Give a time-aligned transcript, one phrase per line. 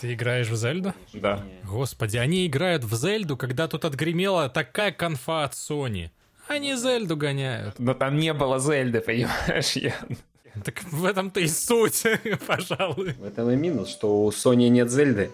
[0.00, 0.94] Ты играешь в Зельду?
[1.12, 1.42] Да.
[1.64, 6.10] Господи, они играют в Зельду, когда тут отгремела такая конфа от Sony.
[6.48, 7.78] Они Зельду гоняют.
[7.78, 10.18] Но там не было Зельды, понимаешь, Ян?
[10.64, 12.04] Так в этом-то и суть,
[12.46, 13.12] пожалуй.
[13.12, 15.30] В этом и минус, что у Sony нет Зельды.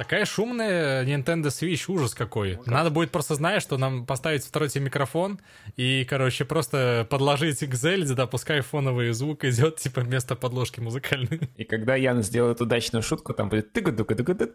[0.00, 2.58] Такая шумная Nintendo Switch, ужас какой.
[2.64, 5.38] Надо будет просто, знаешь, что нам поставить второй тебе микрофон
[5.76, 11.50] и, короче, просто подложить к Зельде, да, пускай фоновый звук идет, типа, вместо подложки музыкальной.
[11.58, 14.48] И когда Ян сделает удачную шутку, там будет тыка тука тука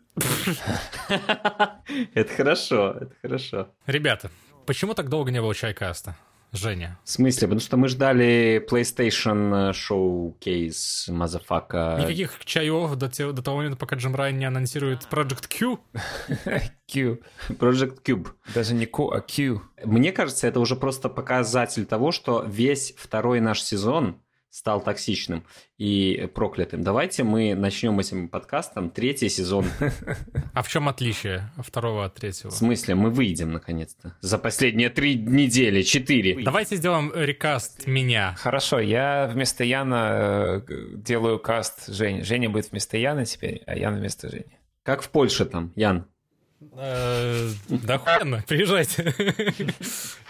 [2.15, 3.67] Это хорошо, это хорошо.
[3.85, 4.31] Ребята,
[4.65, 6.17] почему так долго не было чайкаста?
[6.55, 6.97] Женя.
[7.03, 7.47] В смысле?
[7.47, 11.97] Потому что мы ждали PlayStation Showcase, motherfucker.
[11.99, 15.79] Никаких чаев до, те- до того момента, пока Джим Райан не анонсирует Project Q.
[16.87, 17.19] Q.
[17.49, 18.27] Project Cube.
[18.53, 19.61] Даже не Q, а Q.
[19.83, 24.21] Мне кажется, это уже просто показатель того, что весь второй наш сезон
[24.55, 25.43] стал токсичным
[25.77, 26.81] и проклятым.
[26.81, 29.65] Давайте мы начнем этим подкастом третий сезон.
[30.53, 32.51] А в чем отличие второго от третьего?
[32.51, 34.15] В смысле, мы выйдем наконец-то.
[34.21, 36.41] За последние три недели, четыре.
[36.41, 38.35] Давайте сделаем рекаст меня.
[38.37, 42.23] Хорошо, я вместо Яна э, делаю каст Жени.
[42.23, 44.57] Женя будет вместо Яна теперь, а Ян вместо Жени.
[44.83, 46.07] Как в Польше там, Ян?
[46.73, 49.13] Э, Да хуйно, приезжайте.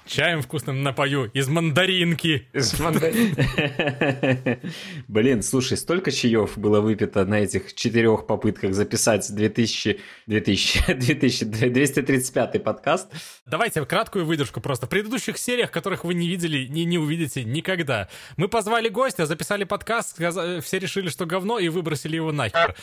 [0.05, 2.47] Чаем вкусным напою из мандаринки.
[2.53, 3.35] Из мандарин.
[5.07, 12.63] Блин, слушай, столько чаев было выпито на этих четырех попытках записать 2000, 2000, 2000, 235
[12.63, 13.11] подкаст.
[13.47, 14.85] Давайте краткую выдержку просто.
[14.85, 18.07] В предыдущих сериях, которых вы не видели, не, не увидите никогда.
[18.37, 22.75] Мы позвали гостя, записали подкаст, все решили, что говно, и выбросили его нахер.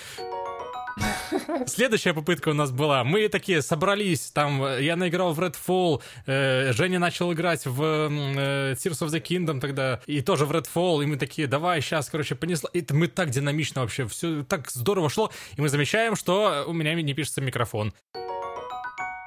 [1.66, 3.04] Следующая попытка у нас была.
[3.04, 8.72] Мы такие собрались, там э, я наиграл в Redfall, э, Женя начал играть в э,
[8.74, 12.34] Tears of the Kingdom тогда, и тоже в Redfall, и мы такие, давай, сейчас, короче,
[12.34, 12.68] понесло.
[12.72, 16.94] И мы так динамично вообще, все так здорово шло, и мы замечаем, что у меня
[16.94, 17.94] не пишется микрофон.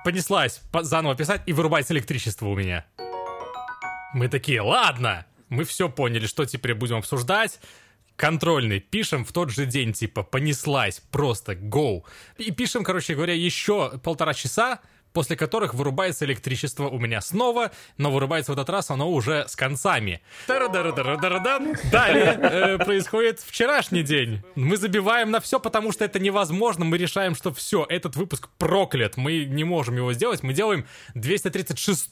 [0.04, 2.86] Понеслась по- заново писать, и вырубается электричество у меня.
[4.14, 7.60] Мы такие, ладно, мы все поняли, что теперь будем обсуждать.
[8.16, 8.80] Контрольный.
[8.80, 12.04] Пишем в тот же день, типа, понеслась, просто go.
[12.38, 14.80] И пишем, короче говоря, еще полтора часа,
[15.16, 19.56] после которых вырубается электричество у меня снова, но вырубается в этот раз оно уже с
[19.56, 20.22] концами.
[21.90, 24.44] Далее э, происходит вчерашний день.
[24.56, 26.84] Мы забиваем на все, потому что это невозможно.
[26.84, 29.16] Мы решаем, что все, этот выпуск проклят.
[29.16, 30.44] Мы не можем его сделать.
[30.44, 32.12] Мы делаем 236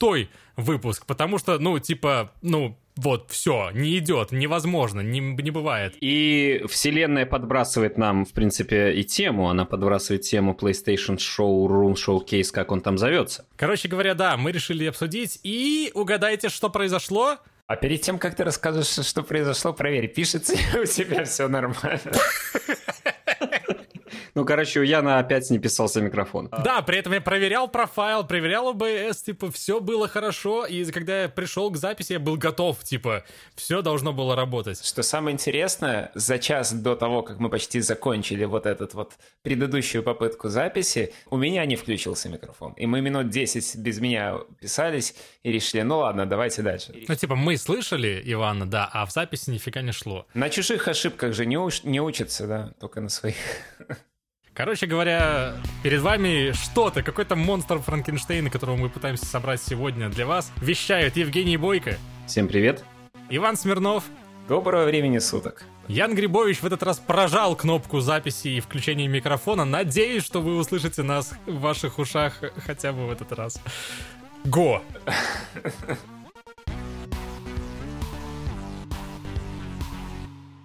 [0.56, 5.96] выпуск, потому что, ну, типа, ну, вот, все, не идет, невозможно, не, не бывает.
[6.00, 9.50] И вселенная подбрасывает нам, в принципе, и тему.
[9.50, 13.46] Она подбрасывает тему PlayStation Showroom Showcase, как он там зовется.
[13.56, 17.38] Короче говоря, да, мы решили обсудить, и угадайте, что произошло?
[17.66, 22.00] А перед тем, как ты расскажешь, что произошло, проверь, пишется у тебя все нормально.
[24.36, 26.50] Ну, короче, у Яна опять не писался микрофон.
[26.64, 31.30] Да, при этом я проверял профайл, проверял ОБС, типа, все было хорошо, и когда я
[31.30, 33.24] пришел к записи, я был готов, типа,
[33.56, 34.84] все должно было работать.
[34.84, 40.02] Что самое интересное, за час до того, как мы почти закончили вот этот вот предыдущую
[40.04, 42.74] попытку записи, у меня не включился микрофон.
[42.74, 46.94] И мы минут 10 без меня писались и решили, ну ладно, давайте дальше.
[47.08, 50.26] Ну, типа, мы слышали Ивана, да, а в записи нифига не шло.
[50.34, 53.36] На чужих ошибках же не, уч- не учатся, да, только на своих.
[54.56, 60.52] Короче говоря, перед вами что-то, какой-то монстр Франкенштейна, которого мы пытаемся собрать сегодня для вас,
[60.62, 61.98] вещают Евгений Бойко,
[62.28, 62.86] Всем привет.
[63.30, 64.04] Иван Смирнов,
[64.48, 65.64] Доброго времени суток.
[65.88, 69.66] Ян Грибович в этот раз прожал кнопку записи и включения микрофона.
[69.66, 73.60] Надеюсь, что вы услышите нас в ваших ушах хотя бы в этот раз.
[74.46, 74.84] Го!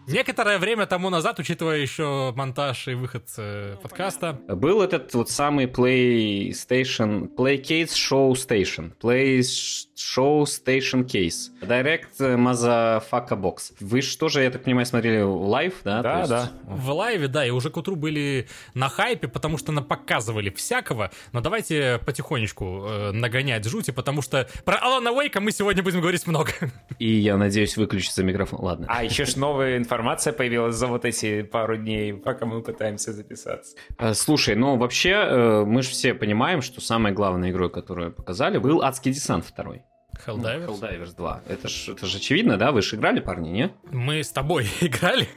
[0.08, 5.66] Некоторое время тому назад, учитывая еще монтаж и выход э, подкаста, Был этот вот самый
[5.66, 13.72] PlayStation, Playcase Show Station, Play Show Station Case, Direct Motherfucker Box.
[13.80, 16.02] Вы же тоже, я так понимаю, смотрели live, да?
[16.02, 16.50] Да, есть- да.
[16.62, 21.10] в live 'е, да, и уже к утру были на хайпе, потому что напоказывали всякого,
[21.32, 26.26] но давайте потихонечку э, нагонять жути, потому что про Алана Уэйка мы сегодня будем говорить
[26.26, 26.52] много.
[26.99, 28.60] И я надеюсь, выключится микрофон.
[28.62, 28.87] Ладно.
[28.88, 29.97] А еще ж новая информация
[30.32, 33.76] появилась за вот эти пару дней, пока мы пытаемся записаться.
[33.98, 38.58] Э, Слушай, ну вообще, э, мы же все понимаем, что самой главной игрой, которую показали,
[38.58, 39.82] был Адский десант второй.
[40.26, 40.67] Helldivers?
[40.67, 41.43] Ну, Helldivers 2.
[41.49, 42.73] Это же это ж очевидно, да?
[42.73, 43.70] Вы же играли, парни, не?
[43.91, 45.29] Мы с тобой играли.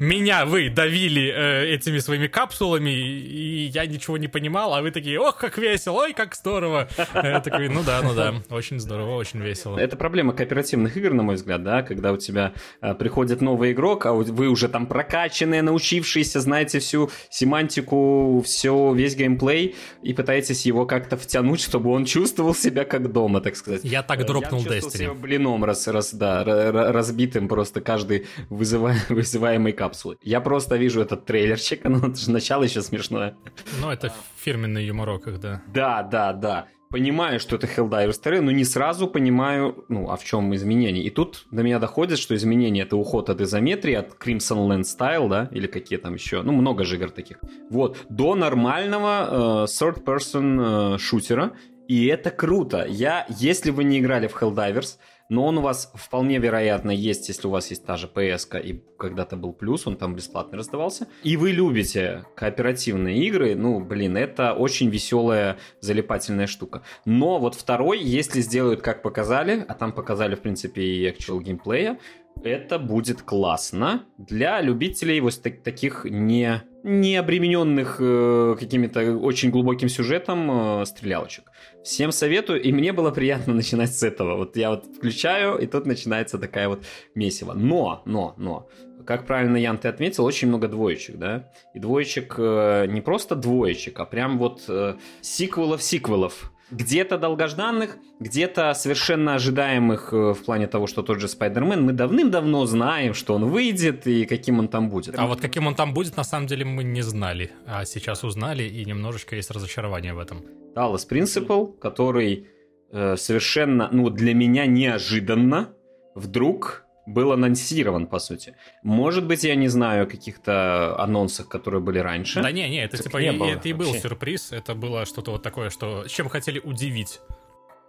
[0.00, 5.18] Меня вы давили э, этими своими капсулами, и я ничего не понимал, а вы такие,
[5.20, 6.88] ох, как весело, ой, как здорово.
[7.14, 9.78] Я такой, ну да, ну да, очень здорово, очень весело.
[9.78, 14.06] Это проблема кооперативных игр, на мой взгляд, да, когда у тебя э, приходит новый игрок,
[14.06, 20.86] а вы уже там прокачанные, научившиеся, знаете всю семантику, все, весь геймплей, и пытаетесь его
[20.86, 23.80] как-то втянуть, чтобы он чувствовал себя как дома, так сказать.
[23.84, 24.90] Я так дропнул я Destiny.
[24.90, 26.44] Себя блином раз, раз, да,
[26.92, 30.18] разбитым просто каждый вызывая, вызываемой капсулы.
[30.22, 33.36] Я просто вижу этот трейлерчик, ну, это же начало еще смешное.
[33.80, 35.62] Ну, это фирменный юморок, да.
[35.72, 40.24] Да, да, да понимаю, что это Helldivers 2, но не сразу понимаю, ну, а в
[40.24, 41.02] чем изменения.
[41.02, 45.28] И тут до меня доходит, что изменения это уход от изометрии, от Crimson Land Style,
[45.28, 47.38] да, или какие там еще, ну, много же игр таких.
[47.70, 51.52] Вот, до нормального э, third-person э, шутера,
[51.88, 52.86] и это круто.
[52.88, 54.98] Я, если вы не играли в Helldivers,
[55.28, 58.82] но он у вас вполне вероятно есть, если у вас есть та же PS, и
[58.98, 64.52] когда-то был плюс, он там бесплатно раздавался, и вы любите кооперативные игры, ну, блин, это
[64.52, 66.82] очень веселая залипательная штука.
[67.06, 71.98] Но вот второй, если сделают как показали, а там показали, в принципе, и actual геймплея,
[72.44, 80.80] это будет классно для любителей вот таких не, не обремененных э, какими-то очень глубоким сюжетом
[80.80, 81.50] э, стрелялочек.
[81.84, 84.36] Всем советую, и мне было приятно начинать с этого.
[84.36, 86.84] Вот я вот включаю, и тут начинается такая вот
[87.14, 87.52] месиво.
[87.54, 88.68] Но, но, но,
[89.06, 91.50] как правильно, Ян, ты отметил, очень много двоечек, да?
[91.74, 99.34] И двоечек э, не просто двоечек, а прям вот э, сиквелов-сиквелов где-то долгожданных, где-то совершенно
[99.34, 104.06] ожидаемых э, в плане того, что тот же Спайдермен, мы давным-давно знаем, что он выйдет
[104.06, 105.14] и каким он там будет.
[105.18, 108.64] А вот каким он там будет, на самом деле мы не знали, а сейчас узнали,
[108.64, 110.42] и немножечко есть разочарование в этом.
[110.74, 112.48] Dallas Principle, который
[112.90, 115.74] э, совершенно, ну, для меня неожиданно
[116.14, 118.54] вдруг был анонсирован, по сути.
[118.82, 122.42] Может быть, я не знаю о каких-то анонсах, которые были раньше.
[122.42, 125.04] Да не, не, это так типа не и, было, это и был сюрприз, это было
[125.04, 127.20] что-то вот такое, что чем хотели удивить.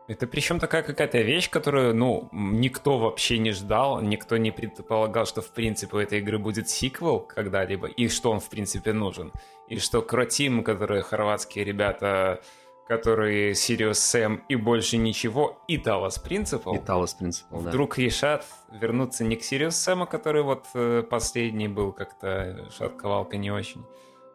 [0.07, 5.41] Это причем такая какая-то вещь, которую, ну, никто вообще не ждал, никто не предполагал, что,
[5.41, 9.31] в принципе, у этой игры будет сиквел когда-либо, и что он, в принципе, нужен.
[9.69, 12.41] И что Croteam, которые хорватские ребята
[12.87, 16.75] которые Serious Sam и больше ничего, и Talos Principle.
[16.75, 17.69] И Talos Principle, да.
[17.69, 23.37] Вдруг решат вернуться не к Serious Sam у, который вот э, последний был как-то шатко-валко
[23.37, 23.85] не очень,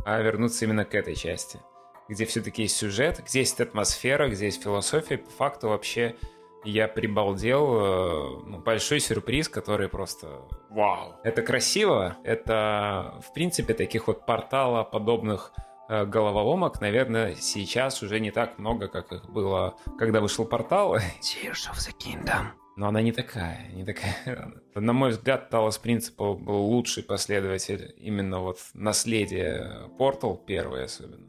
[0.05, 1.61] а вернуться именно к этой части,
[2.09, 5.19] где все-таки есть сюжет, где есть атмосфера, где есть философия.
[5.19, 6.17] По факту вообще
[6.65, 7.81] я прибалдел.
[7.81, 11.15] Э, ну, большой сюрприз, который просто вау.
[11.23, 12.17] Это красиво.
[12.25, 15.53] Это, в принципе, таких вот портала подобных
[15.88, 20.96] головоломок, наверное, сейчас уже не так много, как их было, когда вышел портал.
[20.96, 22.49] Tears of the Kingdom.
[22.79, 24.52] Но она не такая, не такая.
[24.76, 31.26] На мой взгляд, Талос Принципал был лучший последователь именно вот наследия Портал, первый особенно.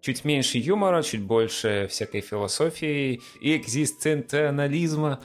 [0.00, 5.20] Чуть меньше юмора, чуть больше всякой философии и экзистенциализма.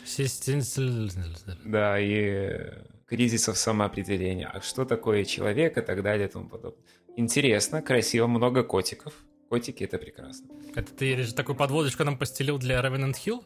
[1.63, 4.48] Да, и кризисов самоопределения.
[4.48, 6.83] А что такое человек и так далее и тому подобное.
[7.18, 9.14] Интересно, красиво, много котиков.
[9.50, 10.48] Котики— это прекрасно.
[10.76, 13.44] Это ты такую подводочку нам постелил для Revenant Hill?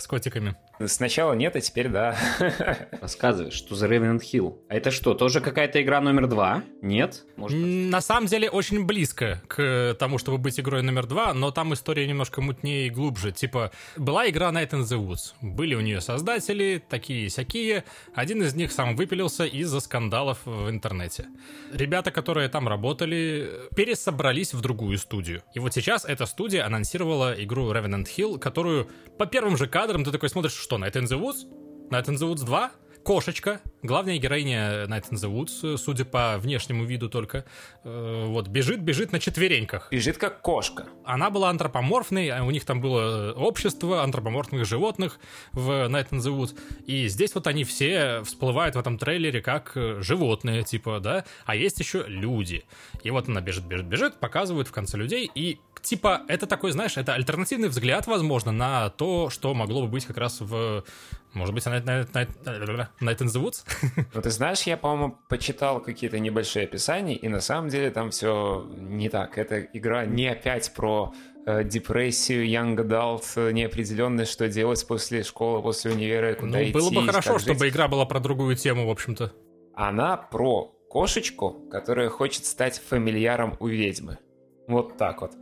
[0.00, 0.56] С котиками.
[0.86, 2.16] Сначала нет, а теперь да.
[3.00, 4.58] Рассказывай, что за Revenant Hill?
[4.68, 6.62] А это что, тоже какая-то игра номер два?
[6.80, 7.24] Нет?
[7.36, 11.74] Может, На самом деле очень близко к тому, чтобы быть игрой номер два, но там
[11.74, 13.32] история немножко мутнее и глубже.
[13.32, 15.34] Типа, была игра Night in the Woods.
[15.42, 17.84] Были у нее создатели, такие-сякие.
[18.14, 21.26] Один из них сам выпилился из-за скандалов в интернете.
[21.72, 25.42] Ребята, которые там работали, пересобрались в другую студию.
[25.54, 28.88] И вот сейчас эта студия анонсировала игру Revenant Hill, которую
[29.18, 31.48] по первым же кадрам кадром ты такой смотришь, что, Night in the Woods?
[31.90, 32.70] Night in the Woods 2?
[33.02, 37.44] Кошечка, главная героиня Night in the Woods, судя по внешнему виду только,
[37.82, 39.88] э, вот, бежит, бежит на четвереньках.
[39.90, 40.86] Бежит как кошка.
[41.04, 45.18] Она была антропоморфной, а у них там было общество антропоморфных животных
[45.52, 46.56] в Night in the Woods,
[46.86, 51.56] и здесь вот они все всплывают в этом трейлере как э, животные, типа, да, а
[51.56, 52.64] есть еще люди.
[53.02, 56.96] И вот она бежит, бежит, бежит, показывают в конце людей, и типа, это такой, знаешь,
[56.96, 60.84] это альтернативный взгляд, возможно, на то, что могло бы быть как раз в
[61.32, 63.64] может быть, Night, Night, Night, Night in the Woods?
[64.14, 68.66] Ну, ты знаешь, я, по-моему, почитал какие-то небольшие описания, и на самом деле там все
[68.76, 69.38] не так.
[69.38, 71.14] Эта игра не опять про
[71.46, 76.72] э, депрессию, young adult, неопределенность, что делать после школы, после универа, куда ну, идти.
[76.72, 77.74] было бы хорошо, чтобы жить.
[77.74, 79.32] игра была про другую тему, в общем-то.
[79.74, 84.18] Она про кошечку, которая хочет стать фамильяром у ведьмы.
[84.66, 85.32] Вот так вот.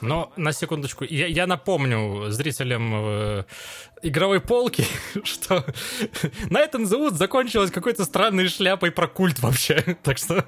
[0.00, 3.44] Но на секундочку, я, я напомню зрителям э,
[4.02, 4.84] игровой полки,
[5.24, 5.64] что
[6.48, 9.96] на этом зовут закончилась какой-то странной шляпой про культ вообще.
[10.02, 10.44] Так что...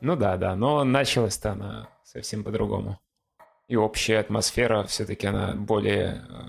[0.00, 2.98] Ну да, да, но началась-то она совсем по-другому.
[3.68, 6.42] И общая атмосфера все-таки она более э,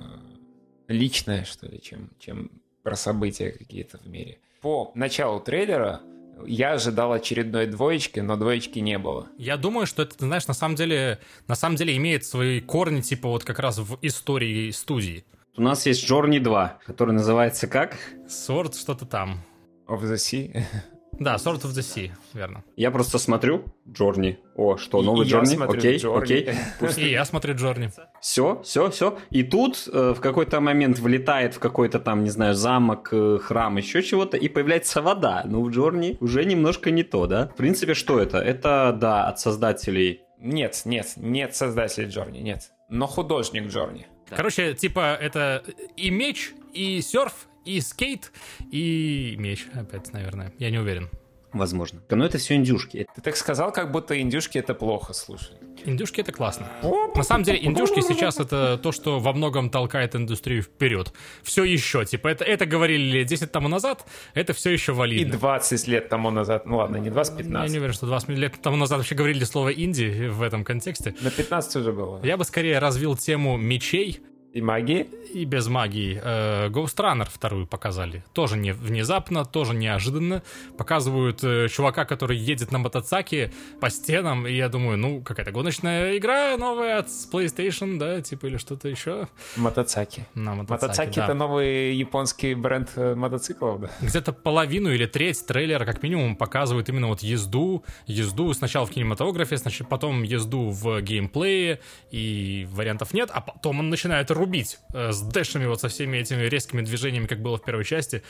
[0.87, 2.49] личная, что ли, чем, чем
[2.83, 4.39] про события какие-то в мире.
[4.61, 6.01] По началу трейлера
[6.45, 9.27] я ожидал очередной двоечки, но двоечки не было.
[9.37, 13.29] Я думаю, что это, знаешь, на самом деле, на самом деле имеет свои корни, типа
[13.29, 15.25] вот как раз в истории студии.
[15.55, 17.97] У нас есть Journey 2, который называется как?
[18.27, 19.43] Sword что-то там.
[19.87, 20.63] Of the Sea.
[21.19, 22.63] Да, Sword of the Sea, верно.
[22.75, 24.39] Я просто смотрю Джорни.
[24.55, 25.55] О, что, новый Джорни?
[25.61, 26.55] Окей, Journey.
[26.81, 27.05] окей.
[27.05, 27.91] И я смотрю Джорни.
[28.21, 29.17] Все, все, все.
[29.29, 33.77] И тут э, в какой-то момент влетает в какой-то там, не знаю, замок, э, храм,
[33.77, 35.43] еще чего-то, и появляется вода.
[35.45, 37.47] Ну, в Джорни уже немножко не то, да?
[37.47, 38.37] В принципе, что это?
[38.37, 42.71] Это, да, от создателей Нет, нет, нет создателей Джорни, нет.
[42.89, 44.07] Но художник Джорни.
[44.29, 45.63] Короче, типа это
[45.95, 48.31] и меч, и серф, и скейт,
[48.71, 50.53] и меч опять, наверное.
[50.59, 51.09] Я не уверен.
[51.53, 52.01] Возможно.
[52.09, 53.05] Но это все индюшки.
[53.15, 55.55] Ты так сказал, как будто индюшки это плохо, слушай.
[55.85, 56.67] Индюшки это классно.
[57.15, 61.13] На самом деле, индюшки сейчас это то, что во многом толкает индустрию вперед.
[61.43, 64.03] Все еще, типа, это, это говорили 10 тому назад,
[64.33, 65.37] это все еще И валидно.
[65.37, 67.77] 20 лет тому назад, ну ладно, не 20, Я не 15.
[67.77, 71.13] уверен, что 20 лет тому назад вообще говорили слово инди в этом контексте.
[71.21, 72.19] На 15 уже было.
[72.23, 74.21] Я бы скорее развил тему мечей
[74.53, 75.07] И магии.
[75.33, 76.21] и без магии.
[76.23, 78.23] Э, Ghost Runner вторую показали.
[78.33, 80.43] Тоже не внезапно, тоже неожиданно.
[80.77, 86.17] Показывают э, чувака, который едет на мотоцикле по стенам, и я думаю, ну, какая-то гоночная
[86.17, 89.27] игра новая от PlayStation, да, типа, или что-то еще.
[89.55, 90.27] Мотоцаки.
[90.35, 91.23] На мотоцикле, Мотоцаки да.
[91.25, 93.89] это новый японский бренд э, мотоциклов, да?
[94.01, 97.83] Где-то половину или треть трейлера, как минимум, показывают именно вот езду.
[98.05, 101.79] Езду сначала в кинематографе, снач- потом езду в геймплее,
[102.11, 106.43] и вариантов нет, а потом он начинает рубить э, с дэшами, вот со всеми этими
[106.43, 108.21] резкими движениями, как было в первой части.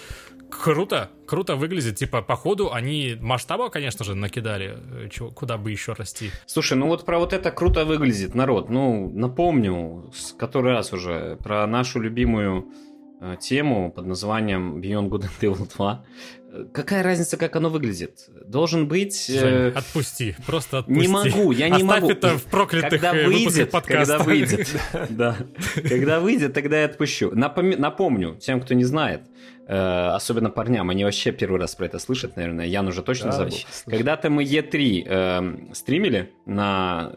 [0.49, 1.95] Круто, круто выглядит.
[1.95, 6.29] Типа, по ходу они масштаба, конечно же, накидали, э, чего- куда бы еще расти.
[6.45, 8.69] Слушай, ну вот про вот это круто выглядит, народ.
[8.69, 12.65] Ну, напомню, с который раз уже, про нашу любимую
[13.21, 16.03] э, тему под названием Beyond Good and Evil 2.
[16.71, 18.29] Какая разница, как оно выглядит?
[18.45, 19.27] Должен быть...
[19.29, 21.01] э, отпусти, просто отпусти.
[21.01, 22.11] Не могу, я не Оставь могу.
[22.11, 24.17] это в проклятых когда э, выйдет, подкаста.
[24.17, 24.67] когда выйдет,
[25.09, 25.37] да,
[25.89, 27.31] когда выйдет, тогда я отпущу.
[27.33, 29.23] Напомню тем, кто не знает,
[29.67, 32.67] э, особенно парням, они вообще первый раз про это слышат, наверное.
[32.67, 33.57] Ян уже точно Да, забыл.
[33.87, 37.13] Когда-то мы E3 э, стримили на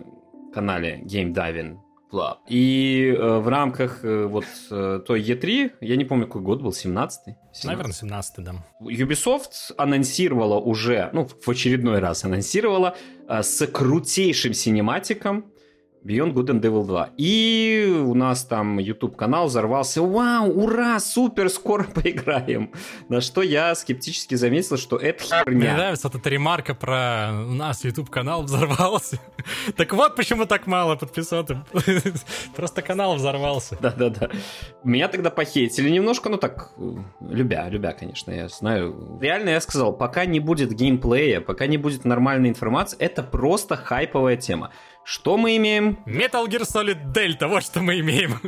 [0.55, 1.77] канале Game Diving
[2.11, 2.37] Club.
[2.49, 6.71] И э, в рамках э, вот э, той E3, я не помню, какой год был,
[6.71, 7.31] 17-й?
[7.31, 7.67] 17-й?
[7.67, 8.55] Наверное, 17 да.
[8.81, 12.97] Ubisoft анонсировала уже, ну, в очередной раз анонсировала
[13.29, 15.47] э, с крутейшим синематиком
[16.07, 17.11] Beyond Good and Evil 2.
[17.17, 20.03] И у нас там YouTube-канал взорвался.
[20.03, 22.73] Вау, ура, супер, скоро поиграем.
[23.09, 25.77] На что я скептически заметил, что это Мне херня.
[25.77, 29.19] нравится эта ремарка про у нас YouTube канал взорвался.
[29.77, 31.59] Так вот почему так мало подписотов.
[32.57, 33.77] Просто канал взорвался.
[33.81, 34.31] Да-да-да.
[34.85, 36.71] Меня тогда похейтили немножко, ну так,
[37.21, 39.19] любя, любя, конечно, я знаю.
[39.21, 44.37] Реально я сказал, пока не будет геймплея, пока не будет нормальной информации, это просто хайповая
[44.37, 44.73] тема.
[45.07, 46.01] Что мы имеем?
[46.05, 48.41] Metal Gear Solid Delta, вот что мы имеем.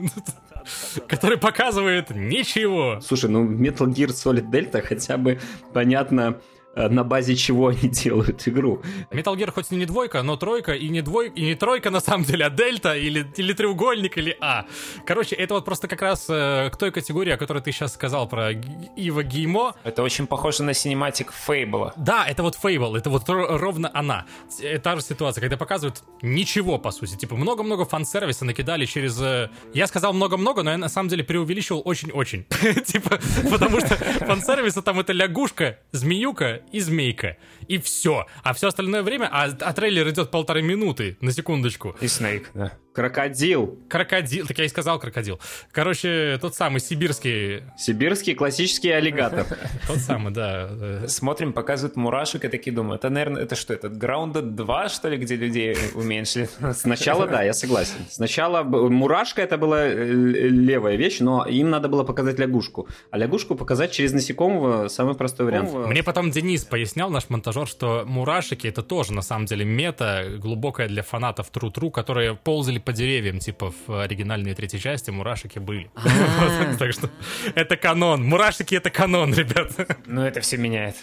[1.06, 2.98] Который показывает ничего.
[3.00, 5.38] Слушай, ну Metal Gear Solid Delta хотя бы
[5.72, 6.40] понятно,
[6.88, 8.82] на базе чего они делают игру.
[9.10, 12.00] Metal Gear хоть и не двойка, но тройка, и не двойка, и не тройка на
[12.00, 14.66] самом деле, а дельта, или, или треугольник, или А.
[15.06, 18.28] Короче, это вот просто как раз э, к той категории, о которой ты сейчас сказал
[18.28, 18.62] про Г-
[18.96, 19.74] Ива Геймо.
[19.84, 21.92] Это очень похоже на синематик Фейбла.
[21.96, 24.26] Да, это вот Fable, это вот ро- ровно она.
[24.60, 27.16] Т- Та же ситуация, когда показывают ничего, по сути.
[27.16, 29.20] Типа, много-много фан-сервиса накидали через...
[29.20, 32.44] э, Я сказал много-много, но я на самом деле преувеличивал очень-очень.
[32.84, 33.18] Типа,
[33.50, 37.36] потому что фан-сервиса там это лягушка, змеюка и змейка.
[37.66, 38.26] И все.
[38.42, 39.28] А все остальное время...
[39.30, 41.96] А, а трейлер идет полторы минуты, на секундочку.
[42.00, 42.72] И Снейк, да.
[42.92, 43.78] Крокодил.
[43.88, 45.38] Крокодил, так я и сказал крокодил.
[45.70, 47.62] Короче, тот самый сибирский...
[47.76, 49.46] Сибирский классический аллигатор.
[49.86, 51.06] Тот самый, да.
[51.06, 55.16] Смотрим, показывают мурашек и такие думаю, это, наверное, это что, это Grounded 2, что ли,
[55.16, 56.48] где людей уменьшили?
[56.72, 57.96] Сначала, да, я согласен.
[58.10, 62.88] Сначала мурашка это была э, левая вещь, но им надо было показать лягушку.
[63.10, 65.72] А лягушку показать через насекомого самый простой вариант.
[65.72, 70.88] Мне потом Денис пояснял, наш монтажер, что мурашики это тоже на самом деле мета глубокая
[70.88, 75.90] для фанатов Тру-Тру, которые ползали лазали по деревьям, типа в оригинальной третьей части мурашики были.
[75.94, 76.74] А.
[76.78, 77.10] Так что
[77.54, 78.24] это канон.
[78.24, 79.72] Мурашики это канон, ребят.
[80.06, 80.96] Ну, это все меняет.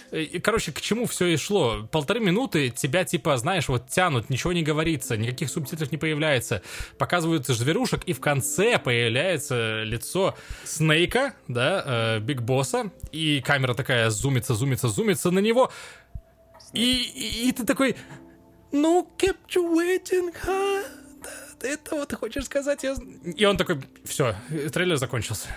[0.43, 1.87] Короче, к чему все и шло?
[1.91, 6.61] Полторы минуты тебя, типа, знаешь, вот тянут, ничего не говорится, никаких субтитров не появляется.
[6.97, 14.09] Показывают зверушек, и в конце появляется лицо Снейка, да, э, Биг Босса, и камера такая
[14.09, 15.71] зумится, зумится, зумится на него.
[16.73, 17.95] И, и, и ты такой,
[18.71, 21.04] ну, kept you waiting, huh?
[21.65, 22.83] Ты этого ты хочешь сказать?
[22.83, 22.95] Я...
[23.35, 24.35] И он такой, все,
[24.71, 25.47] трейлер закончился.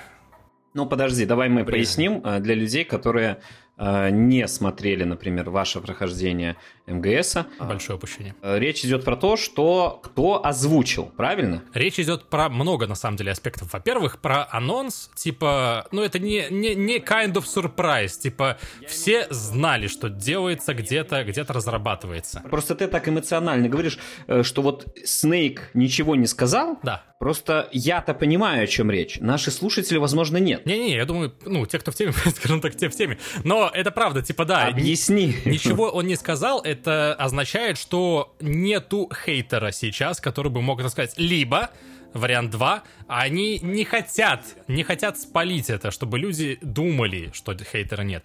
[0.73, 3.43] Ну, подожди, давай мы поясним э, для людей, которые
[3.77, 6.57] э, не смотрели, например, ваше прохождение
[6.89, 7.47] МГСа.
[7.59, 8.35] Большое упущение.
[8.43, 11.63] Э, Речь идет про то, что кто озвучил, правильно?
[11.75, 13.73] Речь идет про много, на самом деле, аспектов.
[13.73, 19.87] Во-первых, про анонс, типа, ну это не, не, не kind of surprise, типа, все знали,
[19.87, 22.43] что делается где-то, где-то разрабатывается.
[22.51, 26.79] Просто ты так эмоционально говоришь, э, что вот Снейк ничего не сказал.
[26.83, 27.05] Да.
[27.19, 29.19] Просто я-то понимаю, о чем речь.
[29.19, 30.65] Наши слушатели, возможно, нет.
[30.67, 33.19] Не-не, я думаю, ну, те, кто в теме, скажем так, те в теме.
[33.43, 34.67] Но это правда, типа, да.
[34.67, 35.35] Объясни.
[35.45, 41.15] Ничего он не сказал, это означает, что нету хейтера сейчас, который бы мог это сказать.
[41.17, 41.71] Либо
[42.15, 48.25] вариант 2, они не хотят, не хотят спалить это, чтобы люди думали, что хейтера нет.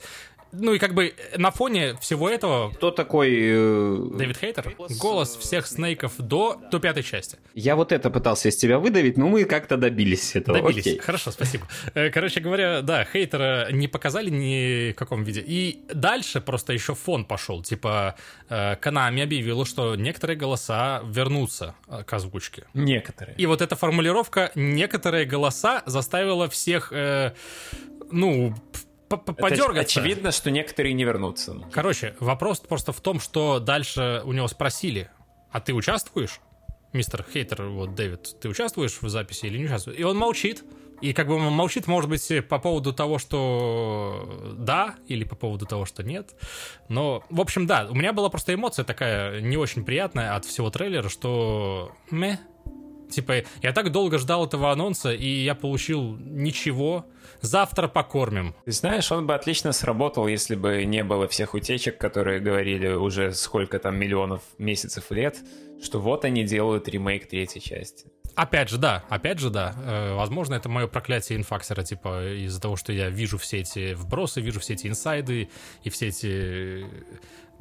[0.53, 2.71] Ну и как бы на фоне всего этого...
[2.73, 3.31] Кто такой...
[3.33, 4.75] э, Дэвид Хейтер?
[4.99, 7.39] Голос всех Снейков до, до пятой части.
[7.55, 10.61] Я вот это пытался из тебя выдавить, но мы как-то добились этого.
[10.61, 10.85] Добились.
[10.85, 10.99] Окей.
[10.99, 11.67] Хорошо, спасибо.
[11.95, 15.43] Э, Короче говоря, да, хейтера не показали ни в каком виде.
[15.45, 17.63] И дальше просто еще фон пошел.
[17.63, 18.15] Типа,
[18.49, 22.65] э, Konami объявила, что некоторые голоса вернутся э, к озвучке.
[22.75, 23.35] Некоторые.
[23.37, 27.33] И вот эта формулировка «некоторые голоса» заставила всех, э,
[28.11, 28.53] ну,
[29.17, 29.99] подергаться.
[29.99, 31.55] очевидно, что некоторые не вернутся.
[31.71, 35.09] Короче, вопрос просто в том, что дальше у него спросили,
[35.51, 36.39] а ты участвуешь?
[36.93, 39.97] Мистер Хейтер, вот, Дэвид, ты участвуешь в записи или не участвуешь?
[39.97, 40.63] И он молчит.
[41.01, 45.65] И как бы он молчит, может быть, по поводу того, что да, или по поводу
[45.65, 46.29] того, что нет.
[46.87, 50.69] Но, в общем, да, у меня была просто эмоция такая не очень приятная от всего
[50.69, 52.37] трейлера, что мeh.
[53.13, 57.05] Типа, я так долго ждал этого анонса, и я получил ничего.
[57.41, 58.55] Завтра покормим.
[58.65, 63.33] Ты знаешь, он бы отлично сработал, если бы не было всех утечек, которые говорили уже
[63.33, 65.37] сколько там миллионов месяцев лет,
[65.83, 68.05] что вот они делают ремейк третьей части.
[68.35, 69.75] Опять же, да, опять же, да.
[69.77, 74.41] Э, возможно, это мое проклятие инфаксера, типа, из-за того, что я вижу все эти вбросы,
[74.41, 75.49] вижу все эти инсайды
[75.83, 76.85] и все эти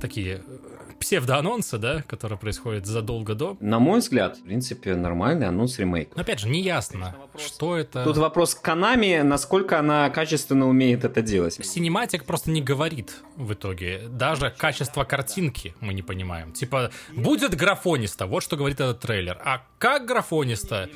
[0.00, 0.58] такие э,
[1.00, 3.56] псевдоанонсы, да, которые происходят задолго до.
[3.60, 6.12] На мой взгляд, в принципе, нормальный анонс ремейка.
[6.14, 8.04] Но опять же, не ясно, что это.
[8.04, 11.58] Тут вопрос к Konami, насколько она качественно умеет это делать.
[11.64, 14.02] Синематик просто не говорит в итоге.
[14.08, 16.52] Даже качество картинки мы не понимаем.
[16.52, 19.40] Типа, будет графониста, вот что говорит этот трейлер.
[19.44, 20.88] А как графониста?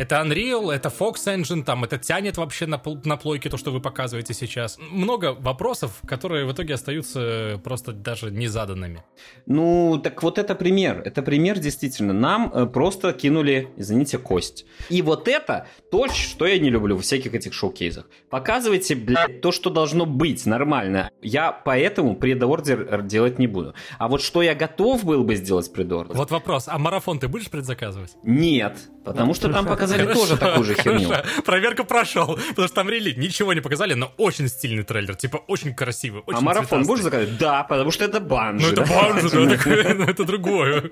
[0.00, 3.80] Это Unreal, это Fox Engine, там, это тянет вообще на, на плойке то, что вы
[3.80, 4.78] показываете сейчас.
[4.80, 9.04] Много вопросов, которые в итоге остаются просто даже не заданными.
[9.44, 11.02] Ну, так вот это пример.
[11.04, 12.14] Это пример действительно.
[12.14, 14.64] Нам э, просто кинули, извините, кость.
[14.88, 18.06] И вот это то, что я не люблю в всяких этих шоу-кейсах.
[18.30, 21.10] Показывайте, блядь, то, что должно быть нормально.
[21.20, 23.74] Я поэтому предордер делать не буду.
[23.98, 26.16] А вот что я готов был бы сделать предордер?
[26.16, 28.16] Вот вопрос, а марафон ты будешь предзаказывать?
[28.22, 31.08] Нет, потому что там показали тоже такую же херню.
[31.08, 31.42] Хорошо.
[31.44, 35.74] Проверка прошел, потому что там релит ничего не показали, но очень стильный трейлер, типа очень
[35.74, 37.38] красивый, очень А марафон будешь заказать?
[37.38, 38.66] Да, потому что это банжи.
[38.66, 40.90] Ну это банжи, да, ну, это другое.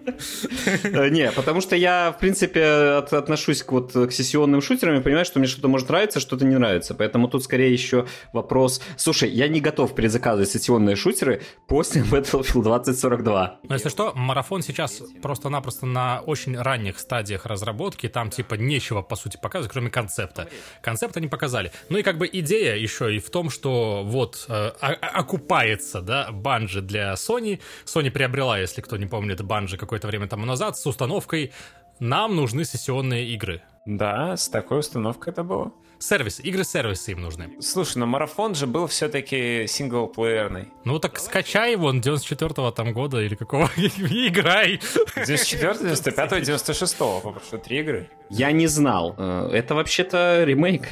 [0.85, 2.65] Э, Не, потому что я, в принципе,
[2.99, 6.45] от- отношусь к, вот, к сессионным шутерам и понимаю, что мне что-то может нравиться, что-то
[6.45, 6.95] не нравится.
[6.95, 8.81] Поэтому тут скорее еще вопрос...
[8.97, 13.61] Слушай, я не готов перезаказывать сессионные шутеры после Battlefield 2042.
[13.63, 19.17] Но если что, марафон сейчас просто-напросто на очень ранних стадиях разработки, там типа нечего по
[19.17, 20.49] сути показывать, кроме концепта.
[20.81, 21.73] Концепт они показали.
[21.89, 26.81] Ну и как бы идея еще и в том, что вот э, окупается, да, банжи
[26.81, 27.61] для Sony.
[27.85, 31.53] Sony приобрела, если кто не помнит, банжи какое-то время тому назад с установкой
[31.99, 33.63] «Нам нужны сессионные игры».
[33.87, 35.73] Да, с такой установкой это было.
[36.01, 37.57] Сервис, игры-сервисы им нужны.
[37.61, 40.69] Слушай, но марафон же был все-таки синглплеерный.
[40.85, 44.81] Ну так скачай его 94-го там года или какого и играй.
[45.17, 48.11] 94, 95, 96, попрошу, три игры.
[48.31, 49.15] Я не знал.
[49.19, 50.89] Э, Это вообще-то ремейк.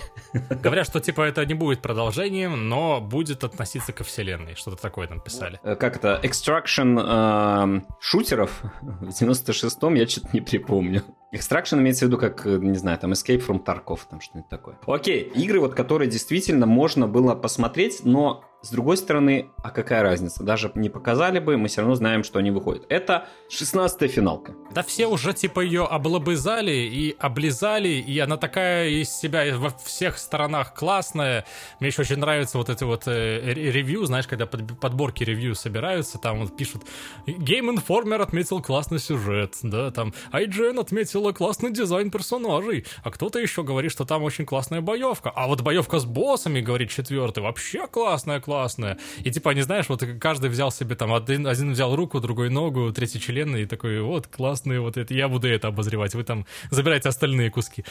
[0.51, 4.55] Говорят, что типа это не будет продолжением, но будет относиться ко вселенной.
[4.55, 5.61] Что-то такое там писали.
[5.63, 6.21] Э, Как это?
[6.25, 8.51] Extraction эм, шутеров
[8.83, 11.03] в 96-м я что-то не припомню.
[11.35, 14.79] Extraction имеется в виду как, э, не знаю, там Escape from Tarkov, там что-нибудь такое.
[14.87, 20.43] Окей, игры, вот которые действительно можно было посмотреть, но с другой стороны, а какая разница?
[20.43, 22.85] Даже не показали бы, мы все равно знаем, что они выходят.
[22.89, 24.55] Это 16-я финалка.
[24.75, 30.19] Да все уже типа ее облобызали и облизали, и она такая из себя во всех
[30.19, 31.47] сторонах классная.
[31.79, 36.19] Мне еще очень нравится вот эти вот э, ревью, знаешь, когда под, подборки ревью собираются,
[36.19, 36.83] там вот пишут
[37.29, 43.63] Game Informer отметил классный сюжет, да, там IGN отметила классный дизайн персонажей, а кто-то еще
[43.63, 48.41] говорит, что там очень классная боевка, а вот боевка с боссами, говорит четвертый, вообще классная,
[48.41, 48.56] классная.
[49.25, 52.93] И типа, не знаешь, вот каждый взял себе там, один, один взял руку, другой ногу,
[52.93, 57.09] третий член, и такой, вот, классные, вот это, я буду это обозревать, вы там забираете
[57.09, 57.85] остальные куски.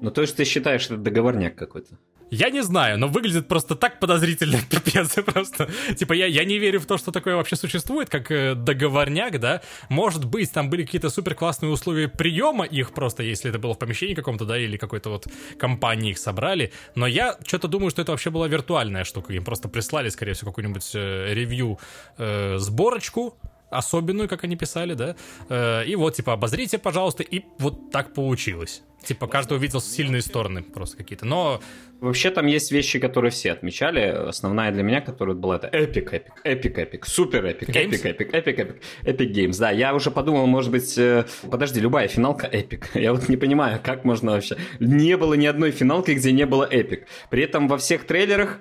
[0.00, 1.98] Ну, то есть ты считаешь, это договорняк какой-то?
[2.30, 5.68] Я не знаю, но выглядит просто так подозрительно, пипец, просто.
[5.96, 9.62] Типа, я, я не верю в то, что такое вообще существует, как э, договорняк, да.
[9.88, 13.78] Может быть, там были какие-то супер классные условия приема их просто, если это было в
[13.78, 15.26] помещении каком-то, да, или какой-то вот
[15.58, 16.72] компании их собрали.
[16.94, 19.32] Но я что-то думаю, что это вообще была виртуальная штука.
[19.32, 21.78] Им просто прислали, скорее всего, какую-нибудь э, ревью
[22.18, 23.38] э, сборочку,
[23.70, 25.16] особенную, как они писали, да,
[25.48, 28.82] э, и вот, типа, обозрите, пожалуйста, и вот так получилось.
[29.02, 31.60] Типа, каждый увидел сильные стороны просто какие-то, но...
[32.00, 34.00] Вообще там есть вещи, которые все отмечали.
[34.28, 38.58] Основная для меня, которая была, это epic, epic, epic, epic, супер epic, epic, epic, epic,
[38.58, 39.58] epic, Epic Games.
[39.58, 42.90] Да, я уже подумал, может быть, э, подожди, любая финалка epic.
[42.94, 44.56] Я вот не понимаю, как можно вообще...
[44.78, 47.08] Не было ни одной финалки, где не было epic.
[47.30, 48.60] При этом во всех трейлерах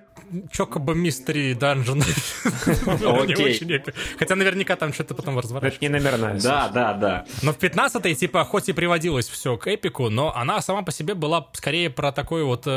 [0.52, 2.04] Chocobo Mystery Dungeon.
[4.18, 5.78] Хотя наверняка там что-то потом разворачивается.
[5.78, 6.42] Это не номерная.
[6.42, 7.26] Да, да, да.
[7.42, 11.14] Но в 15-й, типа, хоть и приводилось все к эпику, но она сама по себе
[11.14, 12.68] была скорее про такой вот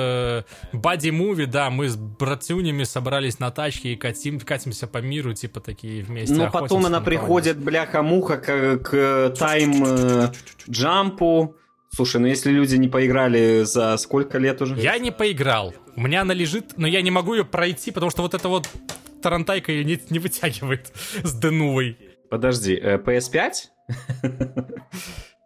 [0.72, 6.02] бади-муви, да, мы с братюнями собрались на тачке и катим, катимся по миру, типа, такие
[6.02, 6.34] вместе.
[6.34, 11.54] Ну, потом она приходит, бляха-муха, к, к тайм-джампу,
[11.92, 14.78] Слушай, ну если люди не поиграли за сколько лет уже?
[14.78, 15.74] Я не поиграл.
[15.96, 18.68] У меня она лежит, но я не могу ее пройти, потому что вот эта вот
[19.22, 20.92] тарантайка ее не, не вытягивает
[21.24, 21.98] с Денувой.
[22.30, 23.52] Подожди, э, PS5?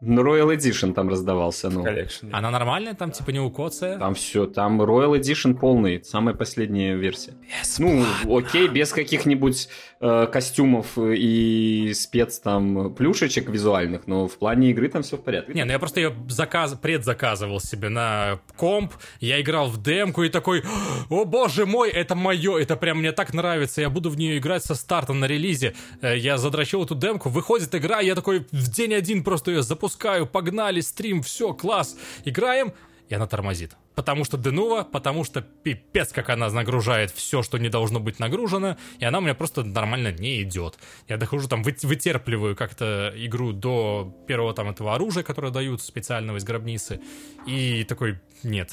[0.06, 1.82] Ну, Royal Edition там раздавался, ну.
[1.82, 2.28] Collection.
[2.30, 3.98] Она нормальная, там типа не укоция?
[3.98, 7.32] Там все, там Royal Edition полный, самая последняя версия.
[7.62, 8.04] Бесплатно.
[8.24, 9.68] Ну, окей, без каких-нибудь
[10.04, 15.54] э, костюмов и спец там плюшечек визуальных, но в плане игры там все в порядке.
[15.54, 20.28] Не, ну я просто ее заказ, предзаказывал себе на комп, я играл в демку и
[20.28, 20.62] такой,
[21.08, 24.64] о боже мой, это мое, это прям мне так нравится, я буду в нее играть
[24.64, 25.74] со старта на релизе.
[26.02, 30.26] Э, я задрочил эту демку, выходит игра, я такой в день один просто ее запускаю
[30.26, 32.74] погнали, стрим, все, класс, играем,
[33.08, 33.76] и она тормозит.
[33.94, 38.76] Потому что Денува, потому что пипец, как она нагружает все, что не должно быть нагружено,
[38.98, 40.78] и она у меня просто нормально не идет.
[41.08, 46.44] Я дохожу там, вытерпливаю как-то игру до первого там этого оружия, которое дают специального из
[46.44, 47.00] гробницы,
[47.46, 48.72] и такой, нет,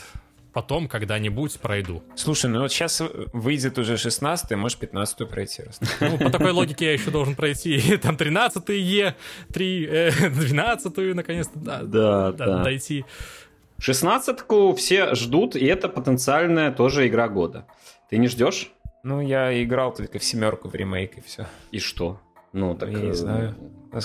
[0.54, 2.04] потом когда-нибудь пройду.
[2.15, 3.02] Слушай, ну вот сейчас
[3.34, 5.63] выйдет уже 16 можешь 15 пройти.
[6.00, 9.15] Ну, по такой логике я еще должен пройти там 13 Е,
[9.54, 12.63] 3, э, 12 наконец-то да, да, да.
[12.63, 13.06] дойти.
[13.82, 17.65] 16-ку все ждут, и это потенциальная тоже игра года.
[18.10, 18.72] Ты не ждешь?
[19.04, 21.48] Ну, я играл только в семерку в ремейк и все.
[21.72, 22.20] И что?
[22.54, 22.89] Ну, так...
[22.89, 23.56] Я не э, знаю.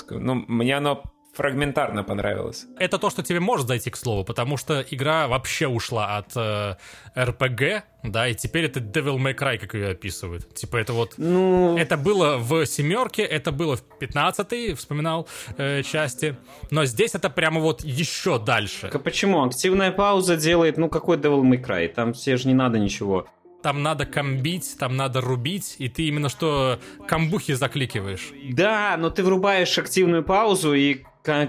[0.09, 1.03] Ну, мне оно
[1.37, 2.65] фрагментарно понравилось.
[2.79, 6.75] Это то, что тебе может зайти, к слову, потому что игра вообще ушла от э,
[7.15, 10.53] RPG, да, и теперь это Devil May Cry, как ее описывают.
[10.55, 11.13] Типа это вот...
[11.17, 11.77] Ну...
[11.77, 16.35] Это было в семерке, это было в пятнадцатой, вспоминал, э, части,
[16.71, 18.89] но здесь это прямо вот еще дальше.
[18.91, 19.43] А почему?
[19.43, 21.87] Активная пауза делает, ну какой Devil May Cry?
[21.87, 23.27] Там все же не надо ничего
[23.63, 28.29] там надо комбить, там надо рубить, и ты именно что камбухи закликиваешь.
[28.53, 31.03] Да, но ты врубаешь активную паузу и